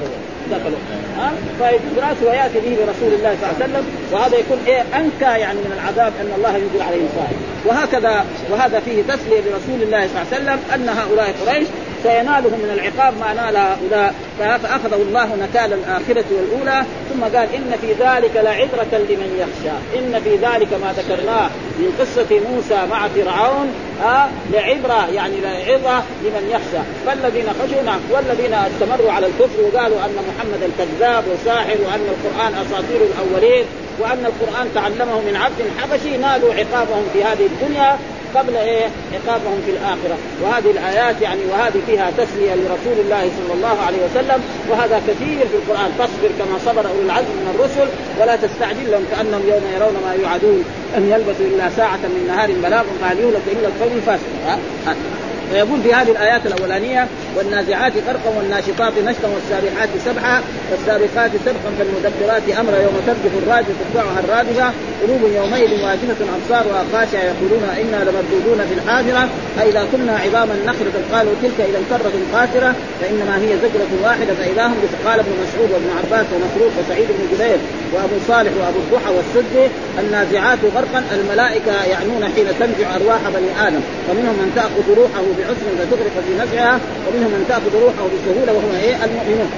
ها 1.18 1.32
فيجوز 1.58 1.98
راسه 1.98 2.30
ويأتي 2.30 2.60
به 2.60 2.76
لرسول 2.84 3.14
الله 3.18 3.36
صلى 3.40 3.50
الله 3.50 3.54
عليه 3.54 3.64
وسلم. 3.64 3.86
وهذا 4.12 4.36
يكون 4.36 4.58
إيه 4.66 4.80
أنكى 4.80 5.40
يعني 5.40 5.58
من 5.58 5.72
العذاب 5.74 6.12
أن 6.20 6.32
الله 6.36 6.56
ينزل 6.56 6.82
عليهم 6.82 7.08
صائم 7.16 7.38
وهكذا 7.66 8.24
وهذا 8.50 8.80
فيه 8.80 9.02
تسلية 9.02 9.40
لرسول 9.40 9.82
الله 9.82 10.08
صلى 10.08 10.22
الله 10.22 10.26
عليه 10.32 10.36
وسلم 10.36 10.60
أن 10.74 10.88
هؤلاء 10.88 11.34
قريش 11.46 11.68
سينالهم 12.02 12.58
من 12.64 12.70
العقاب 12.74 13.14
ما 13.20 13.34
نال 13.34 13.56
هؤلاء 13.56 14.14
فأخذه 14.38 15.02
الله 15.02 15.28
نكال 15.36 15.72
الآخرة 15.72 16.24
والأولى 16.30 16.84
ثم 17.10 17.22
قال 17.22 17.48
إن 17.54 17.72
في 17.80 17.92
ذلك 17.92 18.34
لعبرة 18.36 18.92
لمن 18.92 19.30
يخشى. 19.42 19.76
إن 19.98 20.20
في 20.24 20.36
ذلك 20.36 20.72
ما 20.82 20.94
ذكرناه 20.98 21.50
من 21.78 21.90
قصة 22.00 22.40
موسى 22.50 22.86
مع 22.90 23.08
فرعون 23.08 23.68
آه 24.04 24.28
لعبرة 24.52 25.08
يعني 25.14 25.34
لعظة 25.40 26.02
لمن 26.24 26.44
يخشى. 26.50 26.82
فالذين 27.06 27.46
خشوا 27.48 27.82
نعم 27.82 28.00
والذين 28.10 28.54
استمروا 28.54 29.12
على 29.12 29.26
الكفر 29.26 29.58
وقالوا 29.62 29.98
أن 30.04 30.16
محمدا 30.28 30.68
كذاب 30.78 31.24
وساحر 31.32 31.76
وأن 31.86 32.06
القرآن 32.14 32.52
أساطير 32.54 33.00
الأولين 33.10 33.64
وأن 34.00 34.26
القرآن 34.26 34.66
تعلمه 34.74 35.20
من 35.20 35.36
عبد 35.36 35.60
حبشي 35.78 36.16
نالوا 36.16 36.54
عقابهم 36.54 37.04
في 37.12 37.24
هذه 37.24 37.46
الدنيا. 37.46 37.98
قبل 38.36 38.56
إيه؟ 38.56 38.86
عقابهم 39.14 39.62
في 39.66 39.70
الآخرة. 39.70 40.16
وهذه 40.42 40.70
الآيات 40.70 41.16
يعني 41.22 41.40
وهذه 41.50 41.80
فيها 41.86 42.10
تسلية 42.10 42.54
لرسول 42.54 42.96
الله 43.04 43.30
صلى 43.38 43.54
الله 43.54 43.76
عليه 43.86 43.98
وسلم 44.10 44.40
وهذا 44.70 45.02
كثير 45.08 45.38
في 45.38 45.56
القرآن. 45.60 45.90
فاصبر 45.98 46.30
كما 46.38 46.58
صبر 46.66 46.88
أولو 46.90 47.02
العزم 47.04 47.34
من 47.40 47.54
الرسل 47.54 47.88
ولا 48.20 48.36
تستعجل 48.36 48.90
لهم 48.90 49.04
كأنهم 49.10 49.42
يوم 49.48 49.62
يرون 49.76 49.96
ما 50.06 50.14
يوعدون. 50.22 50.64
أن 50.96 51.10
يلبثوا 51.10 51.46
إلا 51.46 51.70
ساعة 51.76 51.96
من 51.96 52.24
نهار 52.28 52.52
بلاغ 52.52 52.84
فهل 53.00 53.18
يهلك 53.18 53.42
الا 53.52 53.68
القوم 53.68 53.96
الفاسقون 53.96 55.19
فيقول 55.50 55.82
في 55.82 55.94
هذه 55.94 56.10
الآيات 56.10 56.46
الأولانية 56.46 57.06
والنازعات 57.36 57.92
غرقا 58.08 58.30
والناشطات 58.36 58.92
نشطا 59.06 59.28
والسابحات 59.34 59.88
سبحا 60.04 60.42
والسابقات 60.70 61.30
سبقا 61.46 61.70
فالمدبرات 61.78 62.58
أمرا 62.60 62.76
يوم 62.76 62.96
ترجف 63.06 63.32
الراجفه 63.42 63.72
تتبعها 63.80 64.20
الرادفة 64.24 64.72
قلوب 65.02 65.22
يومئذ 65.34 65.84
واجفة 65.84 66.20
ابصارها 66.36 66.84
خاشعه 66.92 67.22
يقولون 67.22 67.64
إنا 67.82 67.98
لمردودون 68.06 68.60
في 68.68 68.74
الحافرة 68.74 69.28
أإذا 69.62 69.86
كنا 69.92 70.12
عظاما 70.18 70.54
نخرة 70.66 70.96
قالوا 71.12 71.32
تلك 71.42 71.60
إذا 71.60 71.80
كرة 71.90 72.12
قاتلة 72.34 72.74
فإنما 73.00 73.36
هي 73.44 73.56
زجرة 73.56 73.92
واحدة 74.04 74.34
فإذا 74.34 74.66
هم 74.66 74.76
قال 75.06 75.18
ابن 75.20 75.32
مسعود 75.42 75.70
وابن 75.72 75.90
عباس 75.98 76.26
ومسروق 76.34 76.72
وسعيد 76.78 77.08
بن 77.08 77.24
جبير 77.32 77.58
وأبو 77.92 78.16
صالح 78.28 78.52
وأبو 78.60 78.78
الضحى 78.78 79.10
والسدي 79.16 79.66
النازعات 80.00 80.58
غرقا 80.74 81.02
الملائكة 81.14 81.84
يعنون 81.84 82.22
حين 82.34 82.46
تنزع 82.60 82.96
أرواح 82.96 83.20
بني 83.34 83.50
آدم. 83.66 83.82
فمنهم 84.06 84.34
من 84.42 84.48
تأخذ 84.56 84.86
روحه 85.00 85.24
بعسر 85.38 85.68
فتغرق 85.78 86.16
في 86.26 86.32
نزعها 86.42 86.80
ومنهم 87.06 87.30
من 87.36 87.42
تأخذ 87.48 87.72
روحه 87.84 88.04
بسهولة 88.12 88.52
وهم 88.52 88.72
إيه؟ 88.82 88.96
المؤمنون. 89.04 89.50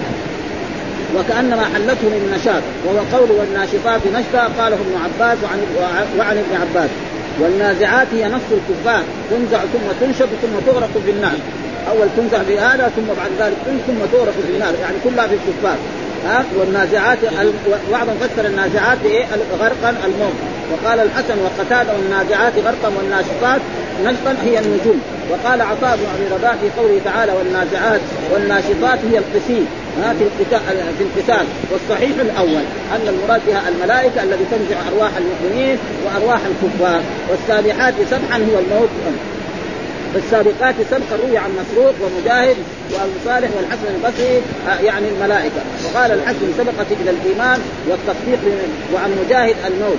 وكأنما 1.16 1.64
حلته 1.74 2.04
من 2.14 2.22
نشاط. 2.34 2.62
وهو 2.84 2.98
قول 3.14 3.30
والناشطات 3.38 4.02
نشطا 4.16 4.42
قاله 4.58 4.78
ابن 4.84 4.94
عباس 5.04 5.38
وعن 5.44 5.58
وعن 6.18 6.36
ابن 6.44 6.54
عباس. 6.62 6.90
والنازعات 7.40 8.08
هي 8.16 8.24
نفس 8.36 8.48
الكفار. 8.58 9.02
تنزع 9.30 9.60
ثم 9.72 9.86
تنشط 10.00 10.30
ثم 10.42 10.54
تغرق 10.66 10.92
في 11.04 11.10
النار. 11.10 11.38
أول 11.90 12.08
تنزع 12.16 12.40
بهذا 12.48 12.92
ثم 12.96 13.08
بعد 13.20 13.32
ذلك 13.40 13.56
ثم 13.86 14.00
تغرق 14.12 14.36
في 14.46 14.52
النار. 14.54 14.74
يعني 14.82 14.96
كلها 15.04 15.26
في 15.26 15.34
الكفار. 15.34 15.78
ها 16.26 16.44
والنازعات 16.58 17.18
بعضهم 17.92 18.16
فسر 18.20 18.46
النازعات 18.46 18.98
بايه؟ 19.04 19.24
غرقا 19.60 19.90
الموت. 19.90 20.34
وقال 20.72 21.00
الحسن 21.00 21.34
وقتاده 21.44 21.92
والنازعات 21.92 22.52
غرقا 22.56 22.92
والناشطات 22.96 23.60
نشطا 24.04 24.36
هي 24.44 24.58
النجوم. 24.58 25.00
وقال 25.30 25.62
عطاء 25.62 25.96
بن 25.96 26.06
أبي 26.14 26.34
رباح 26.34 26.54
في 26.54 26.80
قوله 26.80 27.00
تعالى 27.04 27.32
والنازعات 27.32 28.00
والناشطات 28.32 28.98
هي 29.10 29.18
القسيم 29.18 29.66
ها 30.02 30.12
في 30.12 30.24
في 30.98 31.04
القتال. 31.04 31.46
والصحيح 31.72 32.10
الأول 32.20 32.64
أن 32.94 33.08
المراد 33.08 33.40
بها 33.46 33.62
الملائكة 33.68 34.22
التي 34.22 34.44
تنزع 34.50 34.76
أرواح 34.92 35.10
المؤمنين 35.16 35.78
وأرواح 36.04 36.40
الكفار. 36.50 37.00
والسابحات 37.30 37.94
سبحا 38.10 38.36
هو 38.36 38.58
الموت. 38.58 38.88
والسابقات 40.14 40.74
سبقا 40.90 41.16
روي 41.22 41.38
عن 41.38 41.50
مسروق 41.50 41.94
ومجاهد 42.02 42.56
وأبو 42.92 43.12
صالح 43.24 43.50
والحسن 43.56 43.88
البصري 43.94 44.42
آه، 44.68 44.80
يعني 44.80 45.08
الملائكة. 45.08 45.62
وقال 45.84 46.12
الحسن 46.12 46.52
سبقت 46.58 46.86
إلى 47.00 47.10
الإيمان 47.10 47.60
والتصديق 47.88 48.38
وعن 48.94 49.10
مجاهد 49.24 49.56
الموت. 49.66 49.98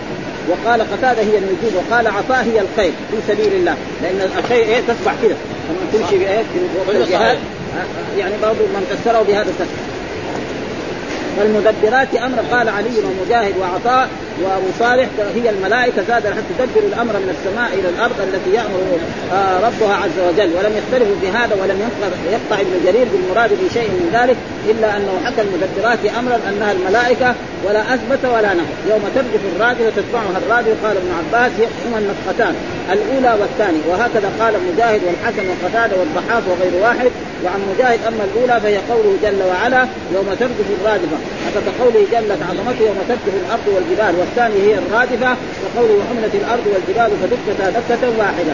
وقال 0.49 0.82
قتادة 0.82 1.21
هي 1.21 1.38
النجوم 1.38 1.73
وقال 1.76 2.08
عطاء 2.08 2.43
هي 2.43 2.62
الخير 2.62 2.91
في 3.12 3.17
سبيل 3.28 3.54
الله. 3.54 3.76
لأن 4.02 4.30
الخير 4.38 4.65
إيه 4.65 4.82
تسبح 4.82 5.13
كذا 5.21 5.38
لما 5.69 5.86
تمشي 5.93 6.17
بإيه 6.17 6.43
في 6.88 6.97
الجهاد 6.97 7.38
يعني 8.17 8.34
برضه 8.41 8.65
من 8.73 8.86
فسره 8.89 9.21
بهذا 9.21 9.49
التفسير 9.49 9.92
فالمدبرات 11.38 12.15
أمر 12.15 12.39
قال 12.52 12.69
علي 12.69 13.00
ومجاهد 13.06 13.54
وعطاء 13.62 14.10
وأبو 14.41 14.67
صالح 14.80 15.08
هي 15.36 15.50
الملائكة 15.50 16.04
زاد 16.08 16.28
حتى 16.28 16.54
تدبر 16.60 16.88
الأمر 16.88 17.13
من 17.13 17.36
السماء 17.36 17.69
إلى 17.80 17.89
الأرض 17.89 18.15
التي 18.22 18.52
يأمر 18.58 18.82
آه، 19.34 19.58
ربها 19.67 19.96
عز 20.04 20.19
وجل. 20.28 20.50
ولم 20.58 20.74
يختلفوا 20.80 21.15
في 21.22 21.28
هذا 21.38 21.54
ولم 21.62 21.80
يقطع 22.32 22.62
ابن 22.62 22.76
جرير 22.86 23.08
بالمراد 23.13 23.50
في 23.50 23.67
شيء 23.74 23.89
من 23.89 24.10
ذلك 24.13 24.38
إلا 24.72 24.98
أنه 24.98 25.13
حكى 25.26 25.41
المدبرات 25.41 26.00
أمرا 26.19 26.39
أنها 26.50 26.72
الملائكة 26.72 27.36
ولا 27.65 27.93
أثبت 27.93 28.26
ولا 28.26 28.54
نفى 28.54 28.76
يوم 28.89 29.04
ترجف 29.15 29.41
الرادفه 29.56 29.89
تتبعها 29.96 30.38
الرادفه 30.46 30.88
قال 30.88 30.98
ابن 30.98 31.12
عباس 31.19 31.52
هما 31.86 31.98
النفختان 32.00 32.56
الأولى 32.93 33.41
والثانية. 33.41 33.84
وهكذا 33.89 34.30
قال 34.39 34.54
مجاهد 34.74 35.02
والحسن 35.08 35.46
وقتاده 35.50 35.96
والضحاك 36.00 36.43
وغير 36.50 36.84
واحد. 36.84 37.12
وعن 37.45 37.60
مجاهد 37.71 37.99
أما 38.08 38.23
الأولى 38.29 38.62
فهي 38.62 38.77
قوله 38.91 39.13
جل 39.23 39.41
وعلا 39.49 39.82
يوم 40.15 40.27
ترجف 40.39 40.67
الرادفة. 40.82 41.17
حسب 41.45 41.65
قوله 41.82 42.01
جلت 42.13 42.41
عظمته 42.49 42.84
يوم 42.89 42.99
ترجف 43.10 43.34
الأرض 43.43 43.67
والجبال 43.75 44.13
والثانية 44.19 44.62
هي 44.67 44.75
الرادفة 44.84 45.32
وقوله 45.63 45.93
وحملت 45.99 46.36
الأرض 46.41 46.65
والجبال 46.73 47.12
فدكتا 47.21 47.69
دكه 47.79 48.03
واحدة. 48.19 48.53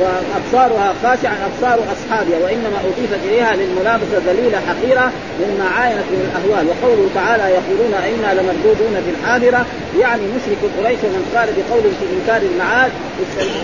وأبصارها 0.00 0.94
خاشعة 1.02 1.38
أبصار 1.48 1.78
أصحابها 1.94 2.38
وإنما 2.44 2.78
أضيفت 2.88 3.20
إليها 3.28 3.52
للملابسة 3.56 4.16
ذليلة 4.26 4.58
حقيرة 4.68 5.12
مما 5.40 5.66
عاينت 5.76 6.06
من 6.12 6.20
الأهوال. 6.28 6.64
وقوله 6.70 7.08
تعالى 7.14 7.42
يقولون 7.42 7.94
إنا 7.94 8.40
لمردودون 8.40 8.94
في 9.04 9.10
الحافره 9.14 9.66
يعني 10.00 10.22
مشرك 10.36 10.60
قريش 10.78 11.00
ومن 11.04 11.22
قال 11.34 11.48
بقول 11.58 11.82
في 12.00 12.06
إنكار 12.14 12.42
المعاد 12.50 12.90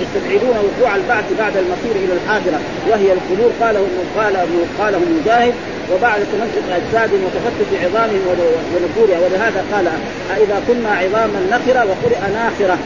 يستبعدون 0.02 0.56
وقوع 0.64 0.96
البعث 0.96 1.24
بعد 1.38 1.56
المصير 1.56 1.96
إلى 2.04 2.12
الحافره 2.18 2.60
وهي 2.88 3.12
القبور 3.12 3.50
قاله 3.60 3.86
قال 4.16 4.36
قاله 4.78 4.98
مجاهد 4.98 5.54
وبعد 5.92 6.20
تمزق 6.32 6.76
اجسادهم 6.76 7.20
وتفتت 7.24 7.84
عظامهم 7.84 8.22
ونفورها 8.74 9.18
ولهذا 9.18 9.64
قال 9.72 9.86
أإذا 10.36 10.62
كنا 10.68 10.88
عظاما 10.88 11.40
نخرة 11.50 11.86
وقرئ 11.90 12.32
ناخرة. 12.34 12.78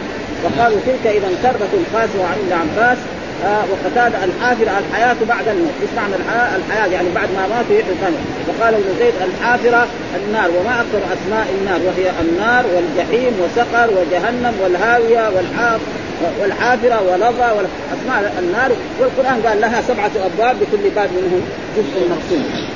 وقالوا 0.44 0.78
تلك 0.86 1.06
إذا 1.06 1.28
كرة 1.42 1.72
خاسرة 1.92 2.24
عن 2.24 2.38
ابن 2.44 2.52
عباس 2.52 2.98
آه 3.44 3.64
وقتاد 3.70 4.12
الحافرة 4.14 4.72
الحياة 4.78 5.16
بعد 5.28 5.48
الموت، 5.48 5.72
إيش 5.82 5.90
معنى 5.96 6.14
الحياة؟ 6.14 6.56
الحياة 6.56 6.86
يعني 6.86 7.08
بعد 7.14 7.28
ما 7.36 7.42
ماتوا 7.56 7.76
يحيوا 7.78 8.18
وقال 8.48 8.74
ابن 8.74 8.90
زيد 8.98 9.14
الحافرة 9.28 9.86
النار. 10.16 10.50
وما 10.50 10.74
أكثر 10.80 11.00
أسماء 11.14 11.46
النار 11.60 11.80
وهي 11.86 12.10
النار 12.20 12.64
والجحيم 12.74 13.32
وسقر 13.42 13.90
وجهنم 13.90 14.54
والهاوية 14.62 15.30
والحاف 15.36 15.80
والحافرة 16.40 17.02
ولظى 17.12 17.68
أسماء 17.94 18.34
النار. 18.38 18.70
والقرآن 19.00 19.42
قال 19.46 19.60
لها 19.60 19.82
سبعة 19.82 20.10
أبواب 20.26 20.56
لكل 20.62 20.90
باب 20.96 21.10
منهم 21.12 21.42
جزء 21.76 22.08
مقسوم. 22.10 22.70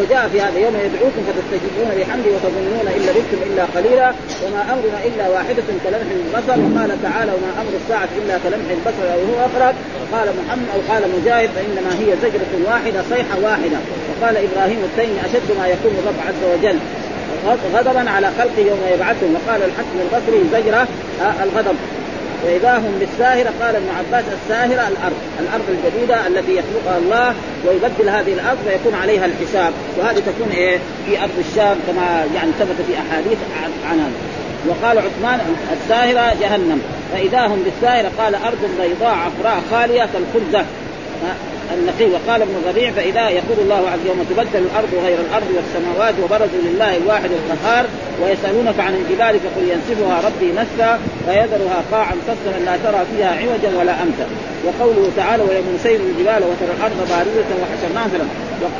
وجاء 0.00 0.28
في 0.32 0.40
هذا 0.40 0.58
يوم 0.58 0.74
يدعوكم 0.86 1.22
فتستجيبون 1.28 1.88
بحمده 1.98 2.30
وتظنون 2.34 2.86
إن 2.96 3.02
لبثتم 3.06 3.40
إلا 3.50 3.64
قليلا 3.76 4.12
وما 4.44 4.62
أمرنا 4.72 4.98
إلا 5.08 5.28
واحدة 5.28 5.62
كلمح 5.84 6.10
البصر 6.10 6.58
وقال 6.64 6.90
تعالى 7.02 7.32
وما 7.32 7.50
أمر 7.62 7.72
الساعة 7.82 8.08
إلا 8.18 8.34
كلمح 8.44 8.68
البصر 8.70 9.04
أو 9.14 9.20
هو 9.30 9.38
أقرب. 9.48 9.74
قال 10.12 10.28
محمد 10.40 10.66
أو 10.74 10.80
قال 10.92 11.02
مجاهد 11.20 11.50
فإنما 11.56 11.92
هي 12.00 12.16
زجرة 12.22 12.52
واحدة 12.70 13.02
صيحة 13.10 13.36
واحدة. 13.42 13.78
وقال 14.10 14.36
إبراهيم 14.36 14.80
التيمي 14.88 15.18
أشد 15.26 15.48
ما 15.58 15.66
يكون 15.66 15.92
الرب 16.00 16.20
عز 16.28 16.42
وجل. 16.52 16.78
غضبا 17.74 18.10
على 18.10 18.28
خلقه 18.38 18.60
يوم 18.70 18.80
يبعثهم. 18.94 19.34
وقال 19.34 19.60
الحسن 19.62 19.96
البصري 20.04 20.40
زجرة 20.52 20.88
آه، 21.22 21.44
الغضب. 21.44 21.76
فاذا 22.46 22.78
هم 22.78 22.98
بالساهرة. 23.00 23.52
قال 23.60 23.76
ابن 23.76 23.88
عباس 23.98 24.24
الساهرة 24.42 24.88
الأرض 24.88 25.16
الأرض 25.40 25.64
الجديدة 25.68 26.26
التي 26.26 26.52
يخلقها 26.52 26.98
الله 26.98 27.34
ويبدل 27.66 28.08
هذه 28.08 28.32
الأرض 28.32 28.58
فيكون 28.68 28.94
عليها 28.94 29.26
الحساب. 29.26 29.72
وهذه 29.98 30.18
تكون 30.18 30.48
إيه؟ 30.50 30.78
في 31.06 31.20
أرض 31.20 31.38
الشام 31.48 31.76
كما 31.86 32.24
يعني 32.34 32.50
ثبت 32.58 32.86
في 32.86 32.92
أحاديث 32.94 33.38
عنها 33.90 34.08
وقال 34.68 34.98
عثمان 34.98 35.40
الساهرة 35.72 36.34
جهنم. 36.40 36.82
فإذا 37.12 37.46
هم 37.46 37.62
بالساهرة 37.64 38.10
قال 38.18 38.34
أرض 38.34 38.70
بيضاء 38.80 39.14
عفراء 39.14 39.62
خالية 39.70 40.08
كالخرزه 40.12 40.66
النقي. 41.74 42.06
وقال 42.10 42.42
ابن 42.42 42.54
الربيع 42.62 42.90
فإذا 42.90 43.28
يقول 43.28 43.58
الله 43.58 43.82
عز 43.92 44.04
وجل 44.10 44.26
تبدل 44.30 44.66
الأرض 44.66 44.88
غير 45.04 45.18
الأرض 45.20 45.48
والسماوات 45.56 46.14
وبرزوا 46.24 46.62
لله 46.64 46.96
الواحد 46.96 47.30
القهار 47.40 47.86
ويسألونك 48.22 48.80
عن 48.80 48.94
الجبال 48.94 49.40
فقل 49.40 49.64
ينسفها 49.72 50.16
ربي 50.28 50.52
نسفا 50.52 50.98
فيذرها 51.26 51.78
قاعا 51.92 52.14
صفصفا 52.28 52.58
لا 52.66 52.76
ترى 52.84 53.00
فيها 53.10 53.30
عوجا 53.40 53.78
ولا 53.78 54.02
أمتا. 54.02 54.26
وقوله 54.66 55.10
تعالى 55.16 55.42
ويوم 55.42 55.66
نسير 55.74 56.00
الجبال 56.00 56.42
وترى 56.48 56.72
الأرض 56.78 56.98
بارزه 57.08 57.50
وحشرناها 57.62 58.26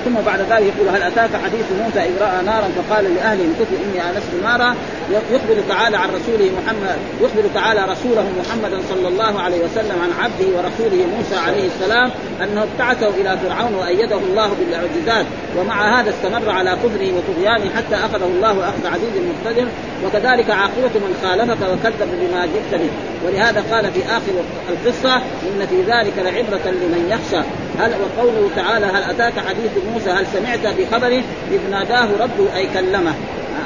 ثم 0.05 0.15
بعد 0.27 0.41
ذلك 0.41 0.73
يقول 0.77 0.89
هل 0.89 1.03
أتاك 1.03 1.31
حديث 1.45 1.67
موسى 1.83 2.01
إذ 2.01 2.23
رأى 2.23 2.45
نارا 2.47 2.69
فقال 2.77 3.15
لأهله 3.15 3.45
كفوا 3.61 3.77
إني 3.85 4.11
آنست 4.11 4.29
نارا 4.43 4.75
يخبر 5.11 5.63
تعالى 5.69 5.97
عن 5.97 6.09
رسوله 6.09 6.51
محمد 6.59 6.99
يخبر 7.21 7.43
تعالى 7.55 7.81
رسوله 7.81 8.27
محمدا 8.41 8.81
صلى 8.91 9.09
الله 9.09 9.41
عليه 9.41 9.59
وسلم 9.65 9.97
عن 10.03 10.25
عبده 10.25 10.47
ورسوله 10.57 11.07
موسى 11.17 11.37
عليه 11.37 11.67
السلام 11.67 12.11
أنه 12.43 12.67
ابتعثه 12.77 13.09
إلى 13.09 13.39
فرعون 13.39 13.75
وأيده 13.75 14.17
الله 14.17 14.49
بالمعجزات 14.49 15.27
ومع 15.59 16.01
هذا 16.01 16.11
استمر 16.11 16.51
على 16.51 16.71
كفره 16.71 17.13
وطغيانه 17.17 17.71
حتى 17.77 17.95
أخذه 17.95 18.27
الله 18.27 18.69
أخذ 18.69 18.87
عزيز 18.87 19.13
مقتدر 19.17 19.67
وكذلك 20.05 20.51
عاقبة 20.51 20.95
من 20.95 21.17
خالفك 21.23 21.63
وكذب 21.63 22.09
بما 22.21 22.47
جئت 22.47 22.81
به. 22.81 22.91
ولهذا 23.27 23.65
قال 23.73 23.93
في 23.93 24.05
آخر 24.05 24.33
القصة 24.69 25.17
إن 25.17 25.67
في 25.67 25.83
ذلك 25.83 26.13
لعبرة 26.19 26.71
لمن 26.71 27.09
يخشى. 27.11 27.47
هل 27.79 27.93
وقوله 28.01 28.51
تعالى 28.57 28.87
هل 28.87 29.03
أتاك 29.03 29.33
حديث 29.39 29.71
موسى 29.93 30.11
هل 30.11 30.27
سمعت 30.27 30.75
بخبره؟ 30.79 31.23
إذ 31.51 31.71
ناداه 31.71 32.09
ربه 32.21 32.57
أي 32.57 32.67
كلمه. 32.75 33.15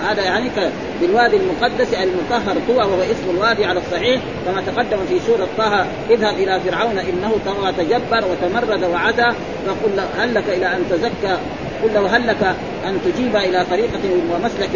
هذا 0.08 0.22
يعني 0.22 0.50
بالوادي 1.00 1.36
المقدس 1.36 1.94
المطهر 1.94 2.56
طوى 2.68 2.76
وهو 2.76 3.02
اسم 3.02 3.30
الوادي 3.30 3.64
على 3.64 3.80
الصحيح 3.80 4.20
كما 4.46 4.62
تقدم 4.66 4.98
في 5.08 5.20
سورة 5.26 5.48
طه 5.58 5.86
اذهب 6.10 6.34
إلى 6.34 6.60
فرعون 6.60 6.98
إنه 6.98 7.32
طغى 7.46 7.72
تجبر 7.72 8.24
وتمرد 8.30 8.84
وعدا 8.84 9.34
فقل 9.66 10.00
هل 10.18 10.34
لك 10.34 10.44
إلى 10.48 10.66
أن 10.66 10.84
تزكى؟ 10.90 11.38
قل 11.82 11.94
له 11.94 12.16
هل 12.16 12.26
لك 12.26 12.54
أن 12.86 12.98
تجيب 13.04 13.36
إلى 13.36 13.66
طريقة 13.70 14.00
ومسلك 14.32 14.70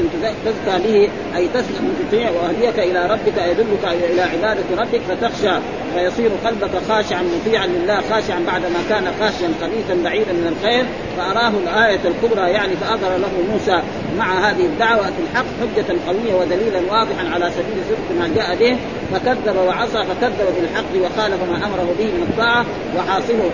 تزكى 0.44 0.78
به 0.84 1.08
أي 1.36 1.48
تسلم 1.48 1.94
تطيع 2.08 2.30
وأهديك 2.30 2.78
إلى 2.78 3.06
ربك 3.06 3.38
يدلك 3.50 3.84
إلى 3.84 4.22
عبادة 4.22 4.64
ربك 4.78 5.00
فتخشى 5.08 5.54
فيصير 5.94 6.30
قلبك 6.44 6.70
خاشعا 6.88 7.22
مطيعا 7.22 7.66
لله 7.66 8.00
خاشعا 8.10 8.40
بعدما 8.46 8.78
كان 8.88 9.04
خاشعا 9.20 9.50
خبيثا 9.60 10.02
بعيدا 10.04 10.32
من 10.32 10.56
الخير 10.56 10.84
فأراه 11.16 11.52
الآية 11.64 12.00
الكبرى 12.04 12.50
يعني 12.50 12.76
فاظهر 12.76 13.16
له 13.18 13.52
موسى 13.52 13.82
مع 14.18 14.50
هذه 14.50 14.66
الدعوة 14.66 15.08
الحق 15.08 15.44
حجة 15.60 15.96
قوية 16.06 16.34
ودليلا 16.40 16.92
واضحا 16.92 17.28
على 17.34 17.50
سبيل 17.50 17.84
صدق 17.88 18.18
ما 18.20 18.30
جاء 18.36 18.56
به 18.56 18.76
فكذب 19.12 19.56
وعصى 19.56 20.04
فكذب 20.04 20.54
بالحق 20.56 20.92
وخالف 20.94 21.42
ما 21.50 21.56
أمره 21.56 21.94
به 21.98 22.04
من 22.04 22.26
الطاعة 22.30 22.66
وحاصله. 22.96 23.50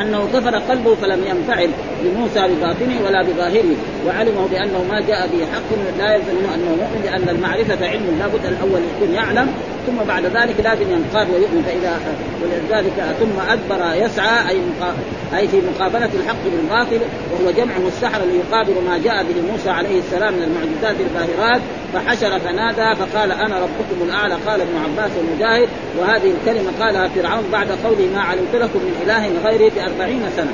أنه 0.00 0.28
كفر 0.34 0.56
قلبه 0.56 0.94
فلم 0.94 1.24
ينفعل 1.26 1.70
بموسى 2.04 2.40
بباطنه 2.40 3.06
ولا 3.06 3.22
بظاهره 3.22 3.76
وعلمه 4.06 4.46
بأنه 4.50 4.84
ما 4.90 5.00
جاء 5.00 5.26
به 5.26 5.46
حق 5.52 5.98
لا 5.98 6.14
يلزم 6.14 6.52
أنه 6.54 6.70
مؤمن 6.80 7.00
لأن 7.04 7.28
المعرفة 7.28 7.88
علم 7.88 8.18
لابد 8.18 8.46
الأول 8.46 8.80
يكون 8.96 9.14
يعلم 9.14 9.52
ثم 9.86 9.96
بعد 10.08 10.24
ذلك 10.24 10.60
لازم 10.64 10.90
ينقاد 10.90 11.30
ويؤمن 11.30 11.62
فإذا 11.66 12.00
ولذلك 12.42 13.16
ثم 13.20 13.52
أدبر 13.52 14.04
يسعى 14.04 14.48
أي 14.48 14.60
أي 15.36 15.48
في 15.48 15.56
مقابلة 15.56 16.10
الحق 16.22 16.44
بالباطل 16.44 17.00
وهو 17.32 17.50
جمع 17.50 17.76
السحر 17.88 18.20
ليقابل 18.24 18.74
ما 18.88 18.98
جاء 18.98 19.22
به 19.22 19.52
موسى 19.52 19.70
عليه 19.70 19.98
السلام 19.98 20.34
من 20.34 20.42
المعجزات 20.42 20.96
الباهرات 21.00 21.60
فحشر 21.92 22.38
فنادى 22.38 22.96
فقال 22.96 23.32
أنا 23.32 23.58
ربكم 23.58 24.02
الأعلى. 24.02 24.34
قال 24.46 24.60
ابن 24.60 24.76
عباس 24.84 25.10
ومجاهد 25.18 25.68
وهذه 25.98 26.32
الكلمة 26.40 26.70
قالها 26.80 27.08
فرعون 27.08 27.44
بعد 27.52 27.68
قوله 27.84 28.08
ما 28.14 28.20
علمت 28.20 28.54
لكم 28.54 28.78
من 28.78 29.02
إله 29.02 29.30
غيري 29.44 29.70
بأربعين 29.70 30.22
سنة. 30.36 30.52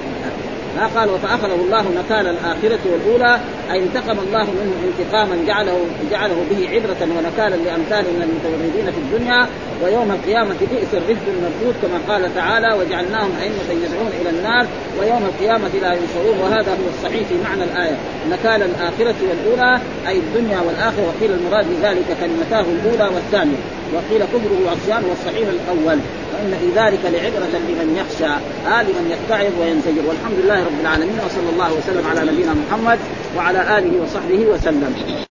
ما 0.77 0.87
قال 0.87 1.09
فاخذه 1.19 1.55
الله 1.55 1.83
نكال 1.83 2.27
الآخرة 2.27 2.79
والأولى 2.93 3.41
أي 3.73 3.83
انتقم 3.83 4.19
الله 4.19 4.45
منه 4.45 4.75
انتقاما 4.89 5.37
جعله 5.47 5.79
جعله 6.11 6.45
به 6.51 6.69
عبرة 6.71 7.01
ونكالا 7.17 7.57
لأمثال 7.57 8.05
من 8.15 8.23
المتوردين 8.23 8.93
في 8.93 8.99
الدنيا. 8.99 9.47
ويوم 9.85 10.11
القيامة 10.11 10.55
بئس 10.61 10.95
الرفد 10.95 11.27
المردود 11.29 11.75
كما 11.83 11.99
قال 12.09 12.35
تعالى 12.35 12.75
وجعلناهم 12.79 13.31
أئمة 13.43 13.85
يدعون 13.85 14.11
إلى 14.21 14.31
النار 14.31 14.67
ويوم 15.01 15.23
القيامة 15.31 15.69
لا 15.83 15.93
ينصرون. 15.93 16.39
وهذا 16.43 16.71
هو 16.71 16.89
الصحيح 16.95 17.29
في 17.29 17.35
معنى 17.45 17.65
الآية 17.65 17.97
نكال 18.31 18.63
الآخرة 18.63 19.15
والأولى 19.29 19.81
أي 20.09 20.19
الدنيا 20.19 20.61
والآخرة. 20.61 21.07
وقيل 21.09 21.31
المراد 21.33 21.67
بذلك 21.71 22.17
كلمتاه 22.21 22.61
الأولى 22.61 23.15
والثانية. 23.15 23.57
وقيل 23.95 24.25
كفره 24.25 24.59
وعصيان 24.67 25.05
والصحيح 25.05 25.49
الأول 25.49 25.99
وإن 26.33 26.55
في 26.61 26.81
ذلك 26.81 27.01
لعبرة 27.05 27.59
لمن 27.69 27.97
يخشى 28.01 28.33
آه 28.67 28.83
لمن 28.83 29.11
يتعظ 29.11 29.61
وينزجر 29.61 30.09
والحمد 30.09 30.39
لله 30.45 30.65
رب 30.65 30.81
العالمين 30.81 31.19
وصلى 31.27 31.51
الله 31.53 31.73
وسلم 31.75 32.07
على 32.07 32.33
نبينا 32.33 32.55
محمد 32.55 32.99
وعلى 33.37 33.79
آله 33.79 34.03
وصحبه 34.03 34.47
وسلم. 34.47 35.26